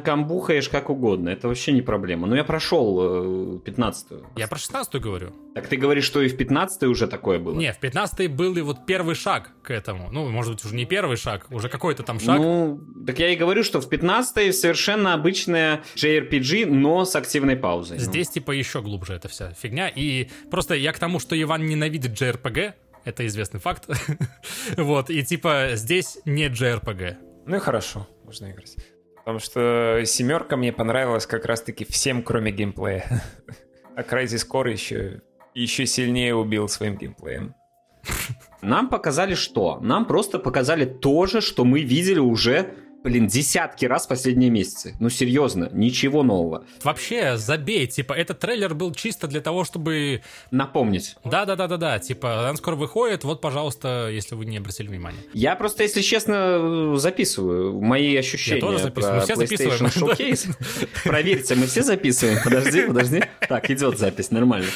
[0.05, 2.27] камбухаешь как угодно, это вообще не проблема.
[2.27, 4.19] Но я прошел 15-ю.
[4.19, 5.33] Э, я про 16-ю говорю.
[5.55, 7.59] Так ты говоришь, что и в 15-й уже такое было?
[7.59, 10.11] Не, в 15-й был и вот первый шаг к этому.
[10.11, 12.39] Ну, может быть, уже не первый шаг, уже какой-то там шаг.
[12.39, 17.99] Ну, так я и говорю, что в 15-й совершенно обычная JRPG, но с активной паузой.
[17.99, 18.33] Здесь ну.
[18.35, 19.89] типа еще глубже эта вся фигня.
[19.89, 23.89] И просто я к тому, что Иван ненавидит JRPG, это известный факт.
[24.77, 27.17] вот, и типа здесь не JRPG.
[27.47, 28.77] Ну и хорошо, можно играть.
[29.29, 33.23] Потому что семерка мне понравилась как раз-таки всем, кроме геймплея.
[33.95, 35.21] А Crysis Core еще,
[35.53, 37.55] еще сильнее убил своим геймплеем.
[38.63, 39.81] Нам показали что?
[39.83, 44.95] Нам просто показали то же, что мы видели уже блин, десятки раз в последние месяцы.
[45.01, 46.65] Ну, серьезно, ничего нового.
[46.83, 50.23] Вообще, забей, типа, этот трейлер был чисто для того, чтобы...
[50.51, 51.17] Напомнить.
[51.25, 55.19] Да-да-да-да-да, типа, он скоро выходит, вот, пожалуйста, если вы не обратили внимания.
[55.33, 59.17] Я просто, если честно, записываю мои ощущения Я тоже записываю.
[59.17, 60.89] Мы все PlayStation Showcase.
[61.05, 62.39] Проверьте, мы все записываем.
[62.43, 63.25] Подожди, подожди.
[63.49, 64.69] Так, идет запись, нормально.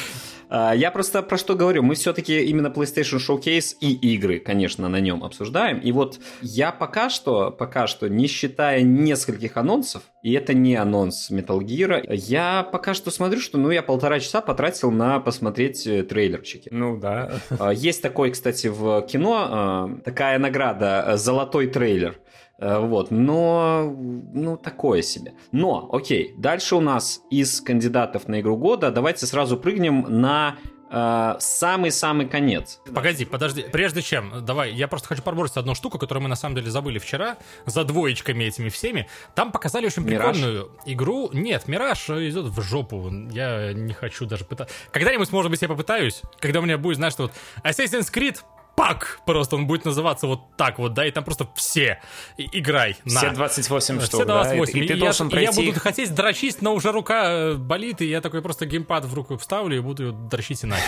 [0.49, 1.83] А, я просто про что говорю.
[1.83, 5.79] Мы все-таки именно PlayStation Showcase и игры, конечно, на нем обсуждаем.
[5.79, 11.31] И вот я пока что, пока что, не считая нескольких анонсов, и это не анонс
[11.31, 16.03] Metal Gear, я пока что смотрю, что ну я полтора часа потратил на посмотреть э,
[16.03, 16.69] трейлерчики.
[16.71, 17.33] Ну да.
[17.59, 22.19] А, есть такой, кстати, в кино а, такая награда э, «Золотой трейлер».
[22.63, 23.93] Э, вот, но,
[24.33, 25.33] ну, такое себе.
[25.51, 30.55] Но, окей, дальше у нас из кандидатов на игру года давайте сразу прыгнем на
[30.89, 32.79] э, самый-самый конец.
[32.95, 33.65] Погоди, подожди.
[33.69, 36.99] Прежде чем, давай, я просто хочу пробросить одну штуку, которую мы на самом деле забыли
[36.99, 39.09] вчера, за двоечками этими всеми.
[39.35, 40.37] Там показали очень Мираж?
[40.37, 41.31] прикольную игру.
[41.33, 43.11] Нет, Мираж идет в жопу.
[43.31, 44.73] Я не хочу даже пытаться.
[44.93, 47.33] Когда-нибудь, может быть, я попытаюсь, когда у меня будет, знаешь, что вот
[47.65, 48.37] Assassin's Creed
[48.75, 51.99] пак, просто он будет называться вот так вот, да, и там просто все
[52.37, 52.97] и- играй.
[53.05, 53.19] на.
[53.19, 54.65] Все 28 штук, Все 28.
[54.73, 54.79] да?
[54.79, 57.23] И, и ты И должен я, и я пройти буду хотеть дрочить, но уже рука
[57.25, 60.83] э, болит, и я такой просто геймпад в руку вставлю и буду ее дрочить иначе.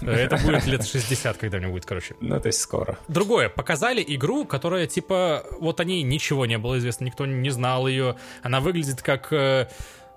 [0.00, 2.14] Э, Это будет лет 60, когда мне будет, короче.
[2.20, 2.98] Ну, то есть скоро.
[3.08, 7.86] Другое, показали игру, которая типа, вот о ней ничего не было известно, никто не знал
[7.86, 8.16] ее.
[8.42, 9.68] Она выглядит как э,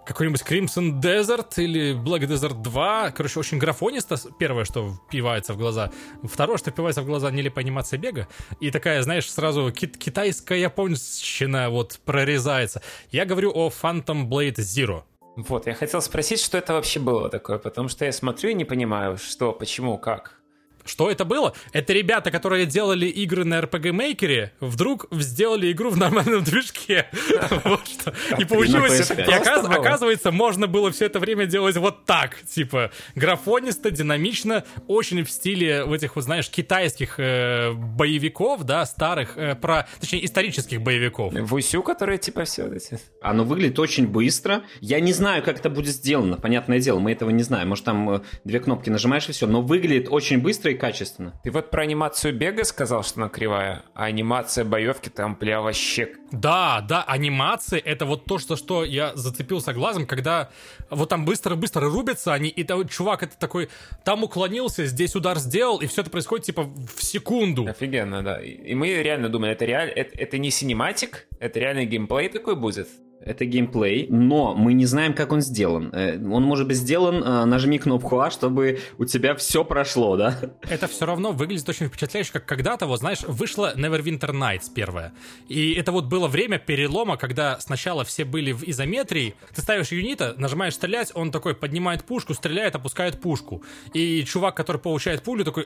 [0.06, 3.12] какой-нибудь Crimson Desert или Black Desert 2.
[3.12, 4.16] Короче, очень графонисто.
[4.40, 5.92] Первое, что впивается в глаза.
[6.24, 8.28] Второе, что впивается в глаза, нелепая анимация бега.
[8.60, 12.82] И такая, знаешь, сразу кит- китайская японщина вот прорезается.
[13.12, 15.04] Я говорю о Phantom Blade Zero.
[15.36, 18.66] Вот, я хотел спросить, что это вообще было такое, потому что я смотрю и не
[18.66, 20.39] понимаю, что, почему, как.
[20.86, 21.54] Что это было?
[21.72, 27.08] Это ребята, которые делали игры на RPG Maker, вдруг сделали игру в нормальном движке.
[27.64, 28.14] Вот что.
[28.38, 29.00] И получилось...
[29.00, 29.20] PS5.
[29.20, 29.80] И оказ- Просто было.
[29.80, 32.38] оказывается, можно было все это время делать вот так.
[32.44, 39.38] Типа, графонисто, динамично, очень в стиле в этих, вот знаешь, китайских э, боевиков, да, старых,
[39.38, 39.88] э, про...
[40.00, 41.34] Точнее, исторических боевиков.
[41.34, 43.00] Вусю, которые типа все эти...
[43.22, 44.64] Оно выглядит очень быстро.
[44.80, 47.70] Я не знаю, как это будет сделано, понятное дело, мы этого не знаем.
[47.70, 51.34] Может, там э, две кнопки нажимаешь и все, но выглядит очень быстро и качественно.
[51.44, 56.14] Ты вот про анимацию бега сказал, что она кривая, а анимация боевки там, бля, вообще...
[56.32, 60.50] Да, да, анимации это вот то, что, что я зацепился глазом, когда
[60.90, 63.70] вот там быстро-быстро рубятся они, и там чувак это такой,
[64.04, 67.68] там уклонился, здесь удар сделал, и все это происходит типа в секунду.
[67.68, 68.42] Офигенно, да.
[68.42, 69.92] И мы реально думали, это реально...
[69.92, 72.88] Это, это не синематик, это реальный геймплей такой будет.
[73.22, 75.90] Это геймплей, но мы не знаем, как он сделан.
[75.94, 80.38] Э, Он может быть сделан, э, нажми кнопку А, чтобы у тебя все прошло, да?
[80.70, 85.14] Это все равно выглядит очень впечатляюще, как когда-то, вот знаешь, вышла Neverwinter Nights первая.
[85.50, 90.34] И это вот было время перелома, когда сначала все были в изометрии, ты ставишь юнита,
[90.38, 93.64] нажимаешь стрелять, он такой поднимает пушку, стреляет, опускает пушку.
[93.94, 95.66] И чувак, который получает пулю, такой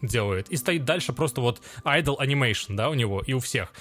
[0.00, 0.48] делает.
[0.48, 3.72] И стоит дальше просто вот idle animation, да, у него и у всех.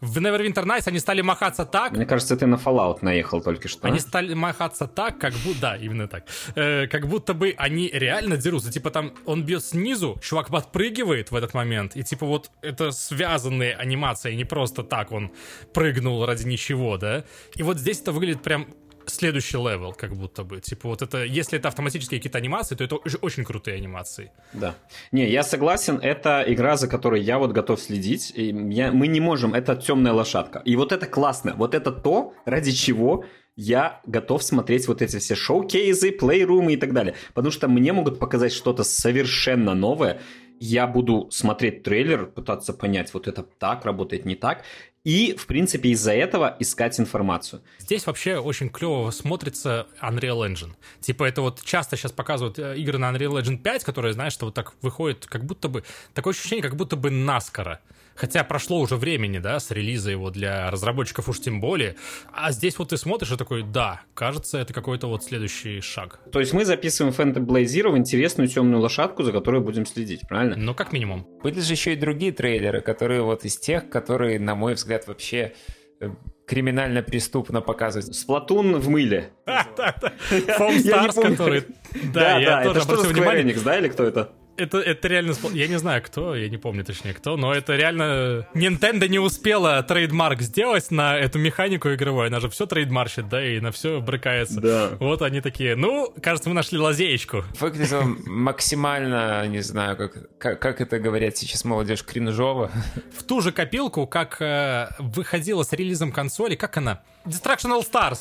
[0.00, 3.88] В Neverwinter Nights они стали махаться так, Мне кажется, ты на Fallout наехал только что.
[3.88, 5.60] они стали махаться так, как будто...
[5.60, 6.24] Да, именно так.
[6.54, 8.70] Э, как будто бы они реально дерутся.
[8.70, 11.96] Типа там он бьет снизу, чувак подпрыгивает в этот момент.
[11.96, 15.32] И типа вот это связанные анимации, не просто так он
[15.74, 17.24] прыгнул ради ничего, да?
[17.56, 18.68] И вот здесь это выглядит прям
[19.08, 20.60] следующий level, как будто бы.
[20.60, 24.32] Типа вот это, если это автоматические какие-то анимации, то это очень, очень крутые анимации.
[24.52, 24.74] Да.
[25.12, 28.32] Не, я согласен, это игра, за которой я вот готов следить.
[28.34, 30.62] И я, мы не можем, это темная лошадка.
[30.64, 31.54] И вот это классно.
[31.56, 33.24] Вот это то, ради чего
[33.56, 37.14] я готов смотреть вот эти все шоу-кейзы, плейрумы и так далее.
[37.34, 40.20] Потому что мне могут показать что-то совершенно новое.
[40.60, 44.62] Я буду смотреть трейлер, пытаться понять, вот это так работает, не так.
[45.08, 47.62] И, в принципе, из-за этого искать информацию.
[47.78, 50.72] Здесь вообще очень клево смотрится Unreal Engine.
[51.00, 54.44] Типа это вот часто сейчас показывают э, игры на Unreal Engine 5, которые, знаешь, что
[54.44, 55.82] вот так выходит, как будто бы...
[56.12, 57.80] Такое ощущение, как будто бы наскоро.
[58.18, 61.94] Хотя прошло уже времени, да, с релиза его для разработчиков уж тем более.
[62.32, 66.18] А здесь вот ты смотришь и такой, да, кажется, это какой-то вот следующий шаг.
[66.32, 70.22] То есть мы записываем Phantom Blade Zero в интересную темную лошадку, за которой будем следить,
[70.28, 70.56] правильно?
[70.56, 71.28] Ну, как минимум.
[71.44, 75.52] Были же еще и другие трейлеры, которые вот из тех, которые, на мой взгляд, вообще
[76.00, 76.10] э,
[76.44, 78.16] криминально-преступно показывают.
[78.16, 79.30] Splatoon в мыле.
[79.46, 81.36] Foam Я не Stars, помню.
[81.36, 81.64] который...
[82.12, 83.54] Да, я да, тоже это что за обратил внимание.
[83.64, 84.32] Да, или кто это?
[84.58, 85.30] Это, это реально...
[85.32, 88.46] спо- Я не знаю, кто, я не помню точнее кто, но это реально...
[88.54, 93.60] Nintendo не успела trademark сделать на эту механику игровую, она же все трейдмарщит, да, и
[93.60, 94.60] на все брыкается.
[94.60, 94.90] Да.
[95.00, 97.44] Вот они такие, ну, кажется, мы нашли лазеечку.
[97.60, 102.70] Выглядело максимально, не знаю, как, как, как это говорят сейчас молодежь, кринжово.
[103.16, 107.02] В ту же копилку, как э, выходила с релизом консоли, как она?
[107.24, 108.18] Destruction All Stars.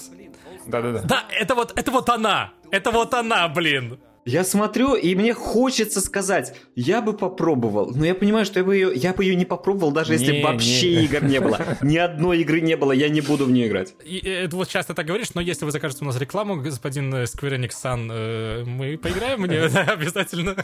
[0.67, 1.01] Да-да-да.
[1.01, 2.51] Да, это вот, это вот она.
[2.71, 3.99] Это вот она, блин.
[4.27, 8.75] Я смотрю, и мне хочется сказать, я бы попробовал, но я понимаю, что я бы
[8.75, 11.05] ее, я бы ее не попробовал, даже если Не, вообще не.
[11.05, 11.59] игр не было.
[11.81, 13.95] Ни одной игры не было, я не буду в нее играть.
[14.03, 17.13] И, э, это вот часто так говоришь, но если вы закажете у нас рекламу, господин
[17.13, 20.55] э, Square Enix Сан, э, мы поиграем в нее, да, обязательно.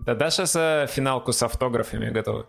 [0.00, 2.46] Да даже за финалку с автографами готовы.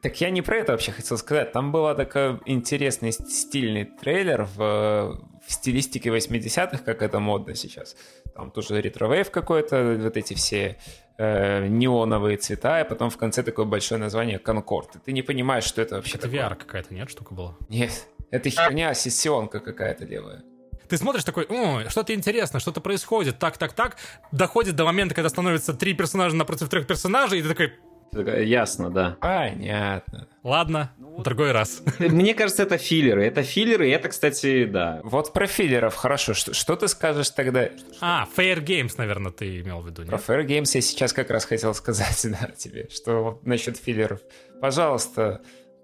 [0.00, 1.52] Так я не про это вообще хотел сказать.
[1.52, 7.96] Там был такой интересный стильный трейлер в, в стилистике 80-х, как это модно сейчас.
[8.36, 10.76] Там тоже retrowave какой-то, вот эти все
[11.18, 14.94] э, неоновые цвета, и потом в конце такое большое название «Конкорд».
[14.94, 16.40] И ты не понимаешь, что это вообще Это такое.
[16.40, 17.56] VR какая-то, нет, штука была?
[17.68, 20.44] Нет, это херня, сессионка какая-то левая.
[20.88, 21.46] Ты смотришь такой,
[21.88, 23.96] что-то интересно, что-то происходит, так, так, так,
[24.30, 27.72] доходит до момента, когда становится три персонажа напротив трех персонажей, и ты такой,
[28.12, 29.16] Ясно, да.
[29.20, 30.26] Понятно.
[30.42, 31.82] ладно, в другой раз.
[31.98, 33.24] Мне кажется, это филлеры.
[33.24, 35.00] Это филлеры, и это, кстати, да.
[35.04, 36.34] Вот про филлеров хорошо.
[36.34, 37.68] Что, что ты скажешь тогда?
[38.00, 40.24] А, Fair Games, наверное, ты имел в виду, Про нет?
[40.26, 44.20] Fair Games я сейчас как раз хотел сказать, да, тебе, что вот насчет филлеров.
[44.60, 45.40] Пожалуйста,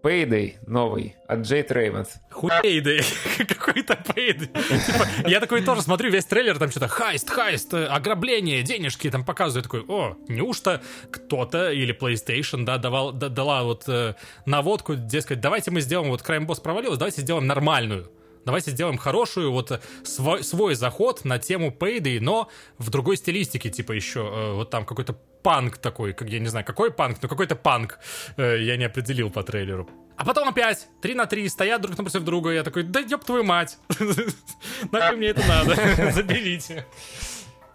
[0.07, 2.07] Payday новый от Jade Raymond.
[2.31, 3.01] Хуейды,
[3.49, 4.47] какой-то Payday.
[4.47, 9.25] Типа, я такой тоже смотрю весь трейлер, там что-то heist, heist, э, ограбление, денежки там
[9.25, 9.64] показывают.
[9.64, 14.14] Такой, о, неужто кто-то или PlayStation, да, давал, да- дала вот э,
[14.45, 18.09] наводку, дескать, давайте мы сделаем, вот Crime Boss провалилась, давайте сделаем нормальную.
[18.47, 23.91] Давайте сделаем хорошую, вот свой, свой заход на тему Payday, но в другой стилистике, типа
[23.91, 27.57] еще э, вот там какой-то панк такой, как я не знаю, какой панк, но какой-то
[27.57, 27.99] панк
[28.37, 29.91] э, я не определил по трейлеру.
[30.17, 33.43] А потом опять 3 на 3 стоят друг напротив друга, я такой, да ёб твою
[33.43, 33.79] мать,
[34.93, 36.87] нахуй мне это надо, заберите.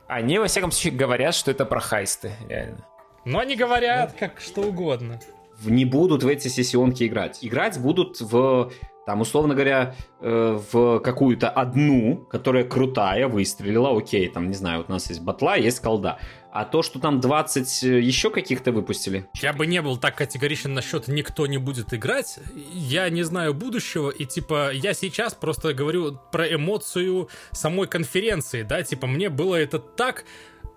[0.08, 2.88] Они, во всяком случае, говорят, что это про хайсты, реально.
[3.26, 5.20] Но они говорят как что угодно.
[5.66, 7.40] Не будут в эти сессионки играть.
[7.42, 8.72] Играть будут в,
[9.06, 14.90] там, условно говоря, э, в какую-то одну, которая крутая, выстрелила, окей, там, не знаю, вот
[14.90, 16.20] у нас есть батла, есть колда.
[16.54, 21.08] А то, что там 20 еще каких-то выпустили, Я бы не был так категоричен насчет
[21.08, 22.40] никто не будет играть.
[22.74, 28.84] Я не знаю будущего, и типа я сейчас просто говорю про эмоцию самой конференции, да,
[28.84, 30.26] типа мне было это так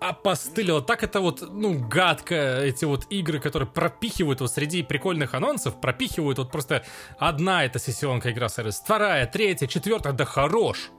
[0.08, 5.80] опостылило, так это вот, ну, гадко, эти вот игры, которые пропихивают вот среди прикольных анонсов,
[5.80, 6.84] пропихивают вот просто
[7.18, 10.90] одна эта сессионка игра сервис, вторая, третья, четвертая, да хорош.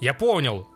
[0.00, 0.68] Я понял,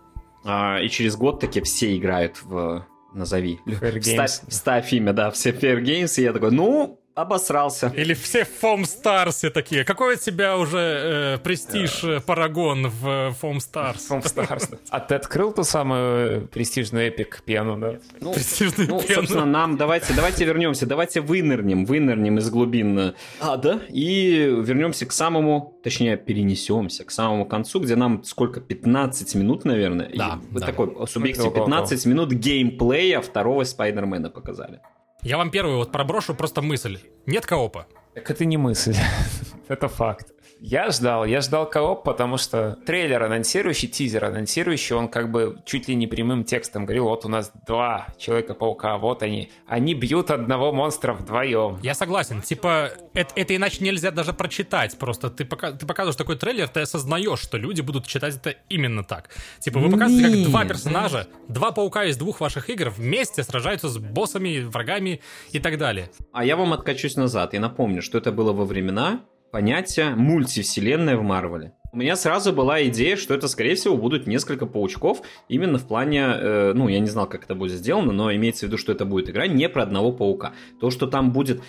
[0.45, 3.61] А, и через год таки все играют в назови.
[3.67, 7.93] Fair Вставь, вставь имя, да, все Fair Games, и я такой, ну, обосрался.
[7.97, 9.85] Или все Foam Stars все такие.
[9.85, 13.97] Какой у тебя уже э, престиж, э, парагон в э, Foam Stars?
[14.09, 14.79] From Stars.
[14.91, 17.99] А ты открыл ту самую престижную эпик пену, да?
[18.21, 19.17] Ну, Престижный ну, пен.
[19.17, 25.13] собственно, нам давайте, давайте вернемся, давайте вынырнем, вынырнем из глубин э, ада и вернемся к
[25.13, 30.11] самому, точнее, перенесемся к самому концу, где нам сколько, 15 минут, наверное?
[30.15, 30.67] Да, И вот да.
[30.67, 34.81] такой субъектив, Около 15 минут геймплея второго Спайдермена показали.
[35.27, 37.01] Я вам первую вот проброшу просто мысль.
[37.27, 37.89] Нет коопа.
[38.15, 38.95] Так это не мысль,
[39.69, 40.33] это факт.
[40.59, 45.87] Я ждал, я ждал кооп, потому что трейлер анонсирующий, тизер анонсирующий, он как бы чуть
[45.89, 49.51] ли не прямым текстом говорил, вот у нас два Человека-паука, вот они.
[49.67, 51.79] Они бьют одного монстра вдвоем.
[51.83, 52.41] Я согласен.
[52.41, 54.97] Типа, это, это иначе нельзя даже прочитать.
[54.99, 59.05] Просто ты, пока, ты показываешь такой трейлер, ты осознаешь, что люди будут читать это именно
[59.05, 59.31] так.
[59.61, 63.99] Типа, вы показываете, как два персонажа, два паука из двух ваших игр вместе сражаются с
[63.99, 65.21] боссами, врагами
[65.53, 66.11] и так далее.
[66.33, 69.21] А я вам откачусь назад и напомню, что это было во времена
[69.57, 71.73] понятия мультивселенная в Марвеле.
[71.91, 76.27] У меня сразу была идея, что это, скорее всего, будут несколько паучков, именно в плане,
[76.27, 79.07] э, ну, я не знал, как это будет сделано, но имеется в виду, что это
[79.07, 80.53] будет игра не про одного паука.
[80.79, 81.63] То, что там будет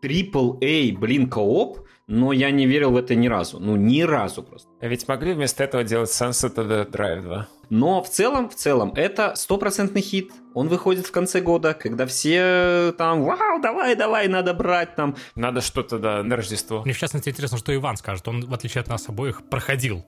[0.00, 3.58] AAA, блин, кооп, но я не верил в это ни разу.
[3.58, 4.68] Ну, ни разу просто.
[4.80, 7.48] А Ведь могли вместо этого делать Sunset of the Drive 2.
[7.70, 10.30] Но в целом, в целом, это стопроцентный хит.
[10.54, 15.16] Он выходит в конце года, когда все там, вау, давай, давай, надо брать там.
[15.34, 16.82] Надо что-то, да, на Рождество.
[16.84, 18.28] Мне в частности интересно, что Иван скажет.
[18.28, 20.04] Он, в отличие от нас обоих, проходил.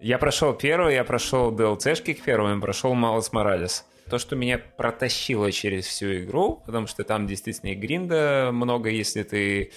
[0.00, 3.84] Я прошел первый, я прошел DLC-шки к первым, прошел Малос Моралес.
[4.08, 9.22] То, что меня протащило через всю игру, потому что там действительно и гринда много, если
[9.22, 9.70] ты э,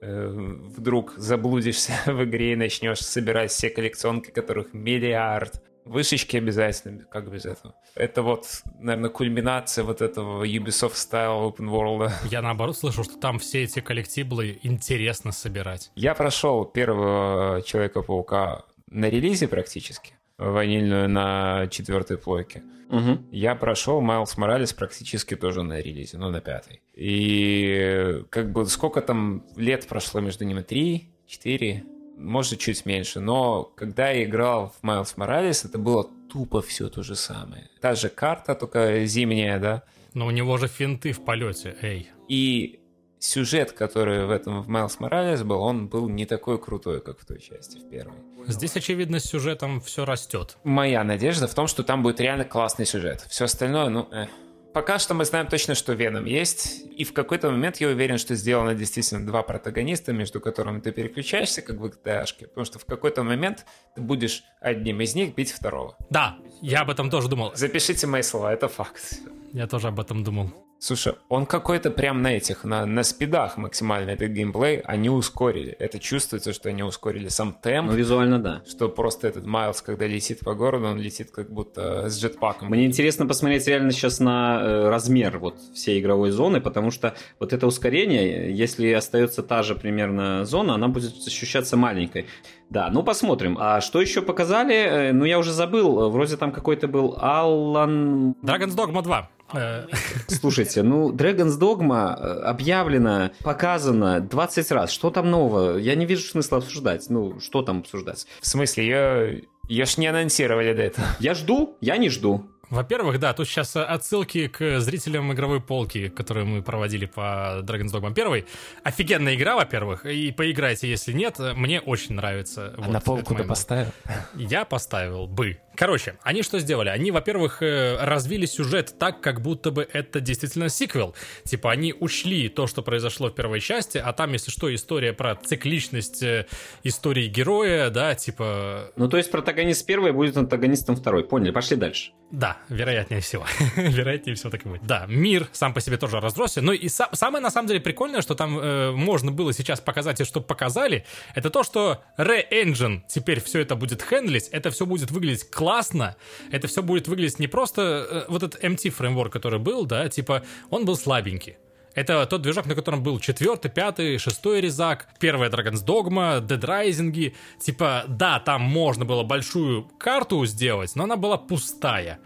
[0.00, 5.62] вдруг заблудишься в игре и начнешь собирать все коллекционки, которых миллиард.
[5.86, 7.74] Вышечки обязательно, как без этого.
[7.94, 8.46] Это вот,
[8.78, 12.12] наверное, кульминация вот этого Ubisoft Style Open World.
[12.30, 15.90] Я наоборот слышу, что там все эти коллектиблы интересно собирать.
[15.96, 22.62] Я прошел первого Человека-паука на релизе практически, ванильную на четвертой плойке.
[22.88, 23.26] Мгм.
[23.30, 26.80] Я прошел Майлз Моралес практически тоже на релизе, ну, на пятой.
[26.94, 30.62] И как бы сколько там лет прошло между ними?
[30.62, 31.84] Три, четыре,
[32.16, 33.20] может, чуть меньше.
[33.20, 37.68] Но когда я играл в Майлз Моралес, это было тупо все то же самое.
[37.80, 39.82] Та же карта, только зимняя, да?
[40.14, 42.08] Но у него же финты в полете, эй.
[42.28, 42.80] И
[43.20, 47.24] сюжет, который в этом в Майлз Моралес был, он был не такой крутой, как в
[47.24, 48.18] той части, в первой.
[48.50, 50.56] Здесь, очевидно, с сюжетом все растет.
[50.64, 53.24] Моя надежда в том, что там будет реально классный сюжет.
[53.28, 54.28] Все остальное, ну, эх.
[54.72, 58.36] Пока что мы знаем точно, что Веном есть, и в какой-то момент я уверен, что
[58.36, 63.24] сделано действительно два протагониста, между которыми ты переключаешься, как в gta потому что в какой-то
[63.24, 63.66] момент
[63.96, 65.96] ты будешь одним из них бить второго.
[66.08, 67.50] Да, я об этом тоже думал.
[67.56, 69.14] Запишите мои слова, это факт.
[69.52, 70.52] Я тоже об этом думал.
[70.82, 75.72] Слушай, он какой-то прям на этих, на, на спидах максимально этот геймплей, они ускорили.
[75.72, 77.90] Это чувствуется, что они ускорили сам темп.
[77.90, 78.62] Ну, визуально, да.
[78.66, 82.68] Что просто этот Майлз, когда летит по городу, он летит как будто с джетпаком.
[82.70, 87.52] Мне интересно посмотреть реально сейчас на э, размер вот всей игровой зоны, потому что вот
[87.52, 92.24] это ускорение, если остается та же примерно зона, она будет ощущаться маленькой.
[92.70, 93.58] Да, ну посмотрим.
[93.60, 94.74] А что еще показали?
[94.74, 96.08] Э, ну, я уже забыл.
[96.08, 98.32] Вроде там какой-то был Аллан...
[98.42, 99.30] Dragon's Dogma 2.
[99.52, 99.86] Э,
[100.28, 104.90] Слушайте, ну, Dragon's Dogma э, объявлено, показано 20 раз.
[104.90, 105.76] Что там нового?
[105.76, 107.08] Я не вижу смысла обсуждать.
[107.10, 108.26] Ну, что там обсуждать?
[108.40, 111.06] В смысле, ее, ее ж не анонсировали до этого.
[111.20, 112.46] Я жду, я не жду.
[112.70, 118.12] Во-первых, да, тут сейчас отсылки к зрителям игровой полки, которые мы проводили по Dragon's Dogma
[118.12, 118.44] 1.
[118.84, 122.72] Офигенная игра, во-первых, и поиграйте, если нет, мне очень нравится.
[122.76, 123.90] А вот, на полку ты поставил?
[124.36, 125.58] Я поставил бы.
[125.80, 126.90] Короче, они что сделали?
[126.90, 131.14] Они, во-первых, э, развили сюжет так, как будто бы это действительно сиквел.
[131.44, 135.36] Типа, они учли то, что произошло в первой части, а там, если что, история про
[135.36, 136.44] цикличность э,
[136.82, 138.92] истории героя, да, типа...
[138.96, 141.24] Ну, то есть протагонист первый будет антагонистом второй.
[141.24, 142.12] Поняли, пошли дальше.
[142.30, 143.46] Да, вероятнее всего.
[143.76, 144.84] вероятнее всего так и будет.
[144.84, 146.60] Да, мир сам по себе тоже разросся.
[146.60, 150.20] Но и са- самое, на самом деле, прикольное, что там э, можно было сейчас показать
[150.20, 155.10] и что показали, это то, что Re-Engine теперь все это будет хендлить, это все будет
[155.10, 156.16] выглядеть классно классно,
[156.50, 160.42] это все будет выглядеть не просто э, вот этот MT фреймворк, который был, да, типа
[160.68, 161.58] он был слабенький.
[161.94, 167.34] Это тот движок, на котором был четвертый, пятый, шестой резак, первая Dragon's Dogma, Dead Rising.
[167.60, 172.18] Типа, да, там можно было большую карту сделать, но она была пустая.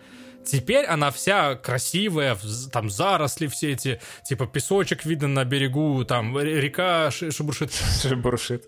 [0.45, 2.37] Теперь она вся красивая,
[2.73, 7.73] там заросли все эти, типа песочек видно на берегу, там река шебуршит.
[8.03, 8.65] Шебуршит.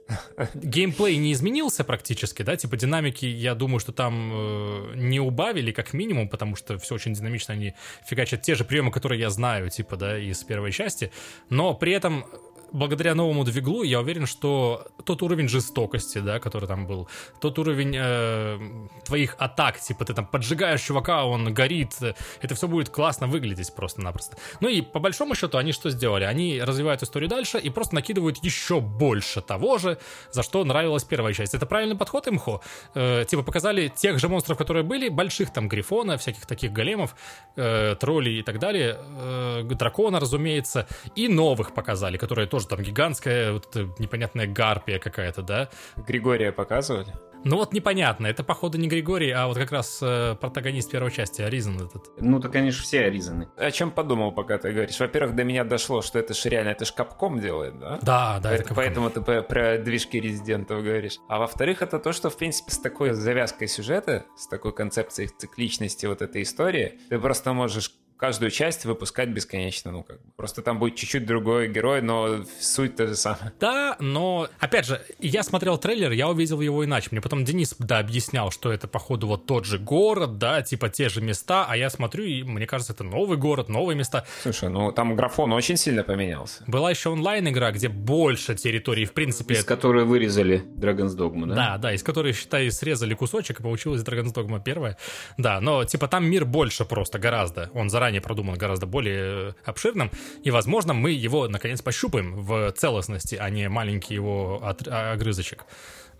[0.54, 5.92] Геймплей не изменился практически, да, типа динамики, я думаю, что там э, не убавили как
[5.92, 7.74] минимум, потому что все очень динамично, они
[8.06, 11.12] фигачат те же приемы, которые я знаю, типа, да, из первой части,
[11.50, 12.24] но при этом
[12.72, 17.08] благодаря новому двиглу я уверен, что тот уровень жестокости, да, который там был,
[17.40, 18.58] тот уровень э,
[19.04, 21.94] твоих атак, типа ты там поджигаешь чувака, он горит,
[22.40, 24.36] это все будет классно выглядеть просто-напросто.
[24.60, 26.24] Ну и по большому счету они что сделали?
[26.24, 29.98] Они развивают историю дальше и просто накидывают еще больше того же,
[30.32, 31.54] за что нравилась первая часть.
[31.54, 32.60] Это правильный подход имхо.
[32.94, 37.14] Э, типа показали тех же монстров, которые были, больших там грифона, всяких таких големов,
[37.56, 43.52] э, троллей и так далее, э, дракона, разумеется, и новых показали, которые тоже там гигантская
[43.52, 45.68] вот эта непонятная гарпия какая-то, да?
[46.08, 47.12] Григория показывали?
[47.44, 51.42] Ну вот непонятно, это походу не Григорий, а вот как раз э, протагонист первой части,
[51.42, 52.10] Аризон этот.
[52.18, 53.48] Ну, то, конечно, все Аризоны.
[53.58, 54.98] О чем подумал, пока ты говоришь?
[54.98, 57.98] Во-первых, до меня дошло, что это же реально, это ж Капком делает, да?
[58.00, 61.18] Да, да, это, это Поэтому ты про движки резидентов говоришь.
[61.28, 66.06] А во-вторых, это то, что, в принципе, с такой завязкой сюжета, с такой концепцией цикличности
[66.06, 70.30] вот этой истории, ты просто можешь каждую часть выпускать бесконечно, ну как бы.
[70.36, 73.52] Просто там будет чуть-чуть другой герой, но суть та же самая.
[73.60, 77.08] Да, но, опять же, я смотрел трейлер, я увидел его иначе.
[77.10, 81.08] Мне потом Денис, да, объяснял, что это, походу, вот тот же город, да, типа те
[81.08, 84.26] же места, а я смотрю, и мне кажется, это новый город, новые места.
[84.42, 86.64] Слушай, ну там графон очень сильно поменялся.
[86.66, 89.54] Была еще онлайн-игра, где больше территорий, в принципе...
[89.54, 91.54] Из которой вырезали Dragon's Dogma, да?
[91.54, 94.96] Да, да, из которой, считай, срезали кусочек, и получилась Dragon's Dogma первая.
[95.36, 97.70] Да, но, типа, там мир больше просто, гораздо.
[97.74, 100.12] Он заранее заранее продуман гораздо более обширным,
[100.44, 105.64] и, возможно, мы его, наконец, пощупаем в целостности, а не маленький его от, а, огрызочек.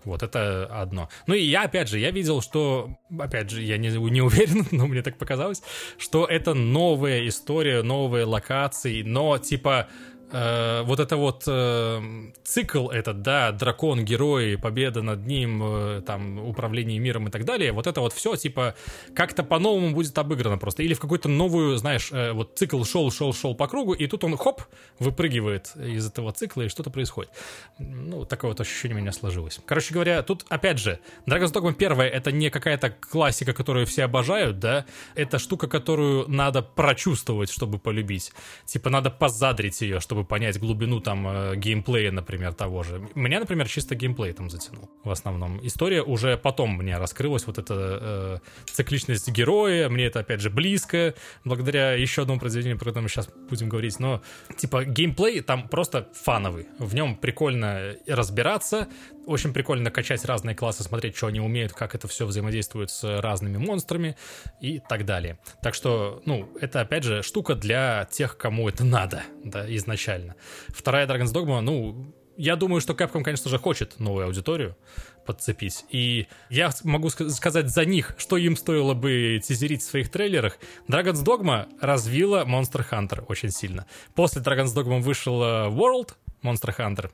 [0.03, 1.07] Вот это одно.
[1.27, 4.85] Ну и я, опять же, я видел, что, опять же, я не, не уверен, но
[4.87, 5.61] мне так показалось,
[5.97, 9.87] что это новая история, новые локации, но типа
[10.31, 12.01] э, вот это вот э,
[12.43, 17.71] цикл этот, да, дракон, герой, победа над ним, э, там, управление миром и так далее,
[17.71, 18.75] вот это вот все, типа,
[19.15, 20.83] как-то по-новому будет обыграно просто.
[20.83, 24.23] Или в какую-то новую, знаешь, э, вот цикл шел, шел, шел по кругу, и тут
[24.23, 24.61] он, хоп,
[24.99, 27.31] выпрыгивает из этого цикла, и что-то происходит.
[27.79, 29.59] Ну, такое вот ощущение у меня сложилось.
[29.65, 34.59] Короче говоря, тут, опять же, Dragon's Dogma 1 это не какая-то классика, которую все обожают,
[34.59, 38.31] да, это штука, которую надо прочувствовать, чтобы полюбить.
[38.65, 43.07] Типа, надо позадрить ее, чтобы чтобы понять глубину там э, геймплея, например, того же.
[43.13, 45.59] Меня, например, чисто геймплей там затянул в основном.
[45.61, 51.13] История уже потом мне раскрылась, вот эта э, цикличность героя, мне это, опять же, близко,
[51.45, 54.23] благодаря еще одному произведению, про которое мы сейчас будем говорить, но,
[54.57, 56.65] типа, геймплей там просто фановый.
[56.79, 58.87] В нем прикольно разбираться,
[59.27, 63.57] очень прикольно качать разные классы, смотреть, что они умеют, как это все взаимодействует с разными
[63.57, 64.17] монстрами
[64.61, 65.37] и так далее.
[65.61, 70.35] Так что, ну, это, опять же, штука для тех, кому это надо, да, изначально.
[70.69, 74.77] Вторая Dragon's Dogma, ну, я думаю, что Capcom, конечно же, хочет новую аудиторию
[75.25, 75.85] подцепить.
[75.89, 80.57] И я могу сказать за них, что им стоило бы тизерить в своих трейлерах.
[80.87, 83.87] Dragon's Dogma развила Monster Hunter очень сильно.
[84.15, 86.13] После Dragon's Dogma вышел э, World
[86.43, 87.11] Monster Hunter,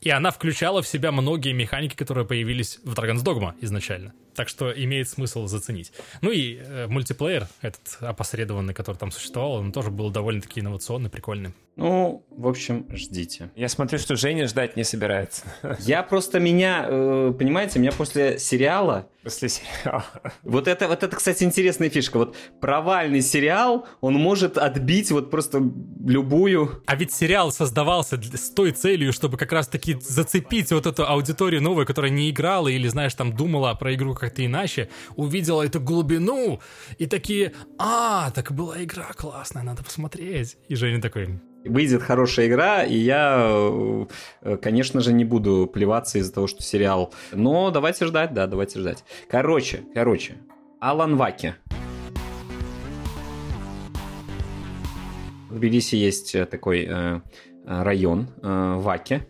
[0.00, 4.12] и она включала в себя многие механики, которые появились в Dragon's Dogma изначально.
[4.34, 5.92] Так что имеет смысл заценить.
[6.20, 11.52] Ну и э, мультиплеер, этот опосредованный, который там существовал, он тоже был довольно-таки инновационный, прикольный.
[11.76, 13.50] Ну, в общем, ждите.
[13.54, 15.44] Я смотрю, что Женя ждать не собирается.
[15.80, 19.08] Я просто меня, э, понимаете, меня после сериала...
[19.22, 20.04] После сериала.
[20.42, 22.18] Вот это, вот это, кстати, интересная фишка.
[22.18, 25.62] Вот провальный сериал, он может отбить вот просто
[26.04, 26.82] любую...
[26.86, 31.86] А ведь сериал создавался с той целью, чтобы как раз-таки зацепить вот эту аудиторию новую,
[31.86, 36.60] которая не играла или, знаешь, там думала про игру как-то иначе, увидела эту глубину
[36.98, 40.56] и такие, а, так была игра классная, надо посмотреть.
[40.68, 43.48] И Женя такой, выйдет хорошая игра, и я,
[44.42, 47.12] э, конечно же, не буду плеваться из-за того, что сериал.
[47.32, 49.04] Но давайте ждать, да, давайте ждать.
[49.28, 50.36] Короче, короче,
[50.80, 51.54] Алан Ваки.
[55.50, 57.20] В Тбилиси есть э, такой э,
[57.66, 59.26] район э, Ваки.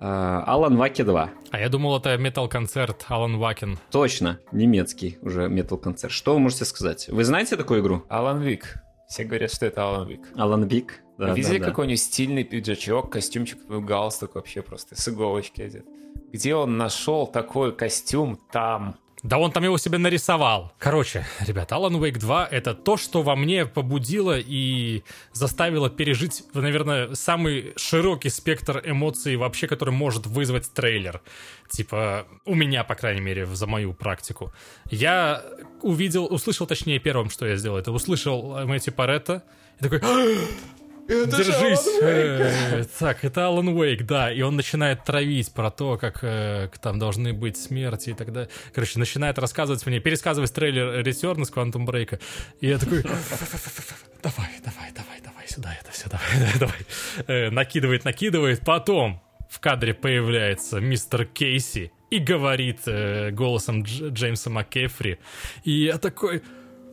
[0.00, 1.30] Алан Ваки 2.
[1.50, 3.78] А я думал, это метал-концерт Алан Вакин.
[3.90, 6.12] Точно, немецкий уже метал-концерт.
[6.12, 7.08] Что вы можете сказать?
[7.08, 8.04] Вы знаете такую игру?
[8.08, 8.76] Алан Вик.
[9.08, 10.20] Все говорят, что это Алан Вик.
[10.36, 11.02] Алан Вик.
[11.18, 11.70] Да, Видели да, да.
[11.70, 15.84] какой-нибудь стильный пиджачок, костюмчик, галстук вообще просто с иголочки одет?
[16.32, 18.96] Где он нашел такой костюм там?
[19.22, 20.72] Да он там его себе нарисовал.
[20.78, 25.02] Короче, ребят, Alan Wake 2— это то, что во мне побудило и
[25.32, 31.20] заставило пережить, наверное, самый широкий спектр эмоций вообще, который может вызвать трейлер.
[31.68, 34.54] Типа, у меня, по крайней мере, за мою практику.
[34.90, 35.44] Я
[35.82, 39.44] увидел, услышал, точнее, первым, что я сделал, это услышал Мэтью Паретта,
[39.78, 40.00] и такой,
[41.10, 41.86] это Держись.
[42.02, 44.32] Э, так, это Алан Уэйк, да.
[44.32, 48.50] И он начинает травить про то, как э, там должны быть смерти и так далее.
[48.74, 52.20] Короче, начинает рассказывать мне, пересказывать трейлер Return из Quantum Break.
[52.60, 53.02] И я такой...
[53.02, 56.58] Давай, давай, давай, давай, сюда это все, давай,
[57.26, 57.50] давай.
[57.50, 58.60] Накидывает, накидывает.
[58.60, 65.18] Потом в кадре появляется мистер Кейси и говорит э, голосом Дж- Джеймса МакКефри.
[65.64, 66.42] И я такой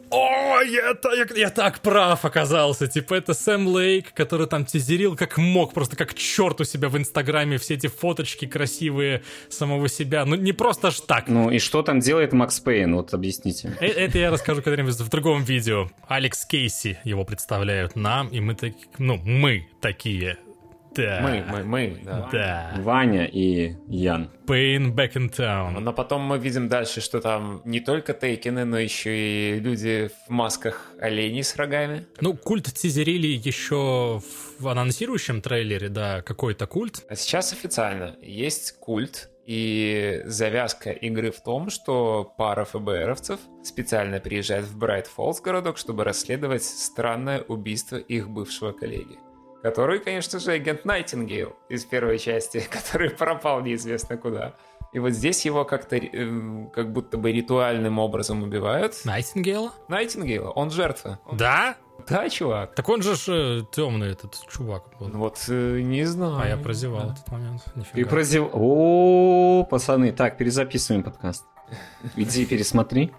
[0.10, 2.88] о, я, я, я так прав оказался.
[2.88, 6.98] Типа, это Сэм Лейк, который там тизерил как мог, просто как черт у себя в
[6.98, 10.26] Инстаграме все эти фоточки красивые самого себя.
[10.26, 11.28] Ну, не просто ж так.
[11.28, 12.96] Ну, и что там делает Макс Пейн?
[12.96, 13.76] Вот объясните.
[13.80, 15.90] Э, это я расскажу когда-нибудь в другом видео.
[16.08, 20.38] Алекс Кейси его представляют нам, и мы так, ну, мы такие
[20.98, 21.20] да.
[21.22, 22.30] Мы, мы, мы, да.
[22.32, 22.74] Да.
[22.78, 24.30] Ваня и Ян.
[24.48, 25.80] Pain Back in Town.
[25.80, 30.30] Но потом мы видим дальше, что там не только тейкены, но еще и люди в
[30.30, 32.06] масках оленей с рогами.
[32.22, 34.22] Ну, культ тизерили еще
[34.60, 37.06] в анонсирующем трейлере, да, какой-то культ.
[37.10, 44.66] А сейчас официально есть культ, и завязка игры в том, что пара ФБРовцев специально приезжает
[44.66, 49.18] в Брайт Фоллс городок, чтобы расследовать странное убийство их бывшего коллеги
[49.62, 54.56] который, конечно же, агент Найтингейл из первой части, который пропал неизвестно куда.
[54.94, 59.02] И вот здесь его как-то э, как будто бы ритуальным образом убивают.
[59.04, 59.74] Найтингейла?
[59.90, 61.20] Найтингейла, он жертва.
[61.26, 61.38] Он...
[61.38, 61.76] Да?
[62.08, 62.74] Да, чувак.
[62.76, 65.10] Так он же э, темный этот чувак был.
[65.10, 66.40] Ну вот, э, не знаю.
[66.42, 67.14] А я прозевал да.
[67.14, 67.64] этот момент.
[67.76, 68.00] Нифига.
[68.00, 68.52] И прозевал.
[68.54, 71.46] О, пацаны, так, перезаписываем подкаст.
[72.16, 73.12] Иди пересмотри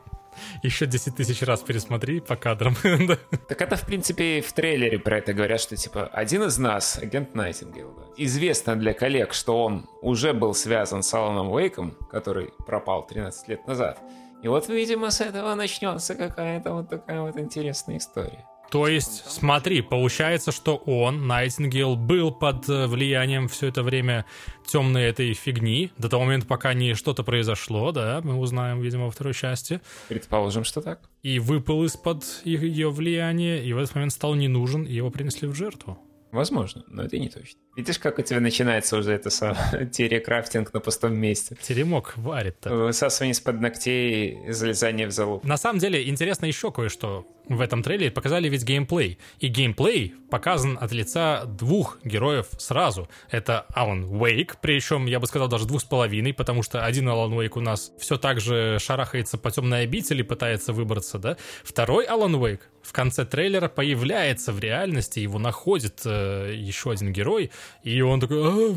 [0.63, 2.77] еще 10 тысяч раз пересмотри по кадрам.
[3.49, 7.35] Так это, в принципе, в трейлере про это говорят, что, типа, один из нас, агент
[7.35, 13.07] Найтингейл, да, известно для коллег, что он уже был связан с Аланом Уэйком, который пропал
[13.07, 13.99] 13 лет назад.
[14.43, 18.45] И вот, видимо, с этого начнется какая-то вот такая вот интересная история.
[18.71, 24.27] То есть, смотри, получается, что он, Найтингейл, был под э, влиянием все это время
[24.67, 29.11] темной этой фигни, до того момента, пока не что-то произошло, да, мы узнаем, видимо, во
[29.11, 29.81] второй части.
[30.09, 31.09] Предположим, что так.
[31.23, 35.49] И выпал из-под ее влияния, и в этот момент стал не нужен, и его принесли
[35.49, 35.99] в жертву.
[36.31, 37.59] Возможно, но это не точно.
[37.79, 41.57] Видишь, как у тебя начинается уже это самое терекрафтинг на пустом месте.
[41.63, 42.75] Теремок варит-то.
[42.75, 45.45] Высасывание из-под ногтей, залезание в залуп.
[45.45, 49.19] На самом деле, интересно еще кое-что в этом трейлере показали ведь геймплей.
[49.41, 53.09] И геймплей показан от лица двух героев сразу.
[53.31, 57.33] Это Алан Уэйк, причем, я бы сказал, даже двух с половиной, потому что один Алан
[57.33, 61.37] Уэйк у нас все так же шарахается по темной обители, пытается выбраться, да?
[61.65, 67.51] Второй Алан Уэйк в конце трейлера появляется в реальности, его находит э, еще один герой,
[67.83, 68.75] и он такой...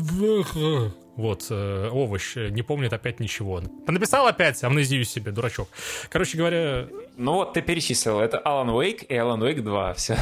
[1.14, 3.62] «А, вот, э, овощ, не помнит опять ничего.
[3.86, 5.68] Написал опять амнезию себе, дурачок.
[6.08, 6.86] Короче говоря...
[7.18, 10.16] Ну вот ты перечислил, это Алан Уэйк и Алан Уэйк 2, все.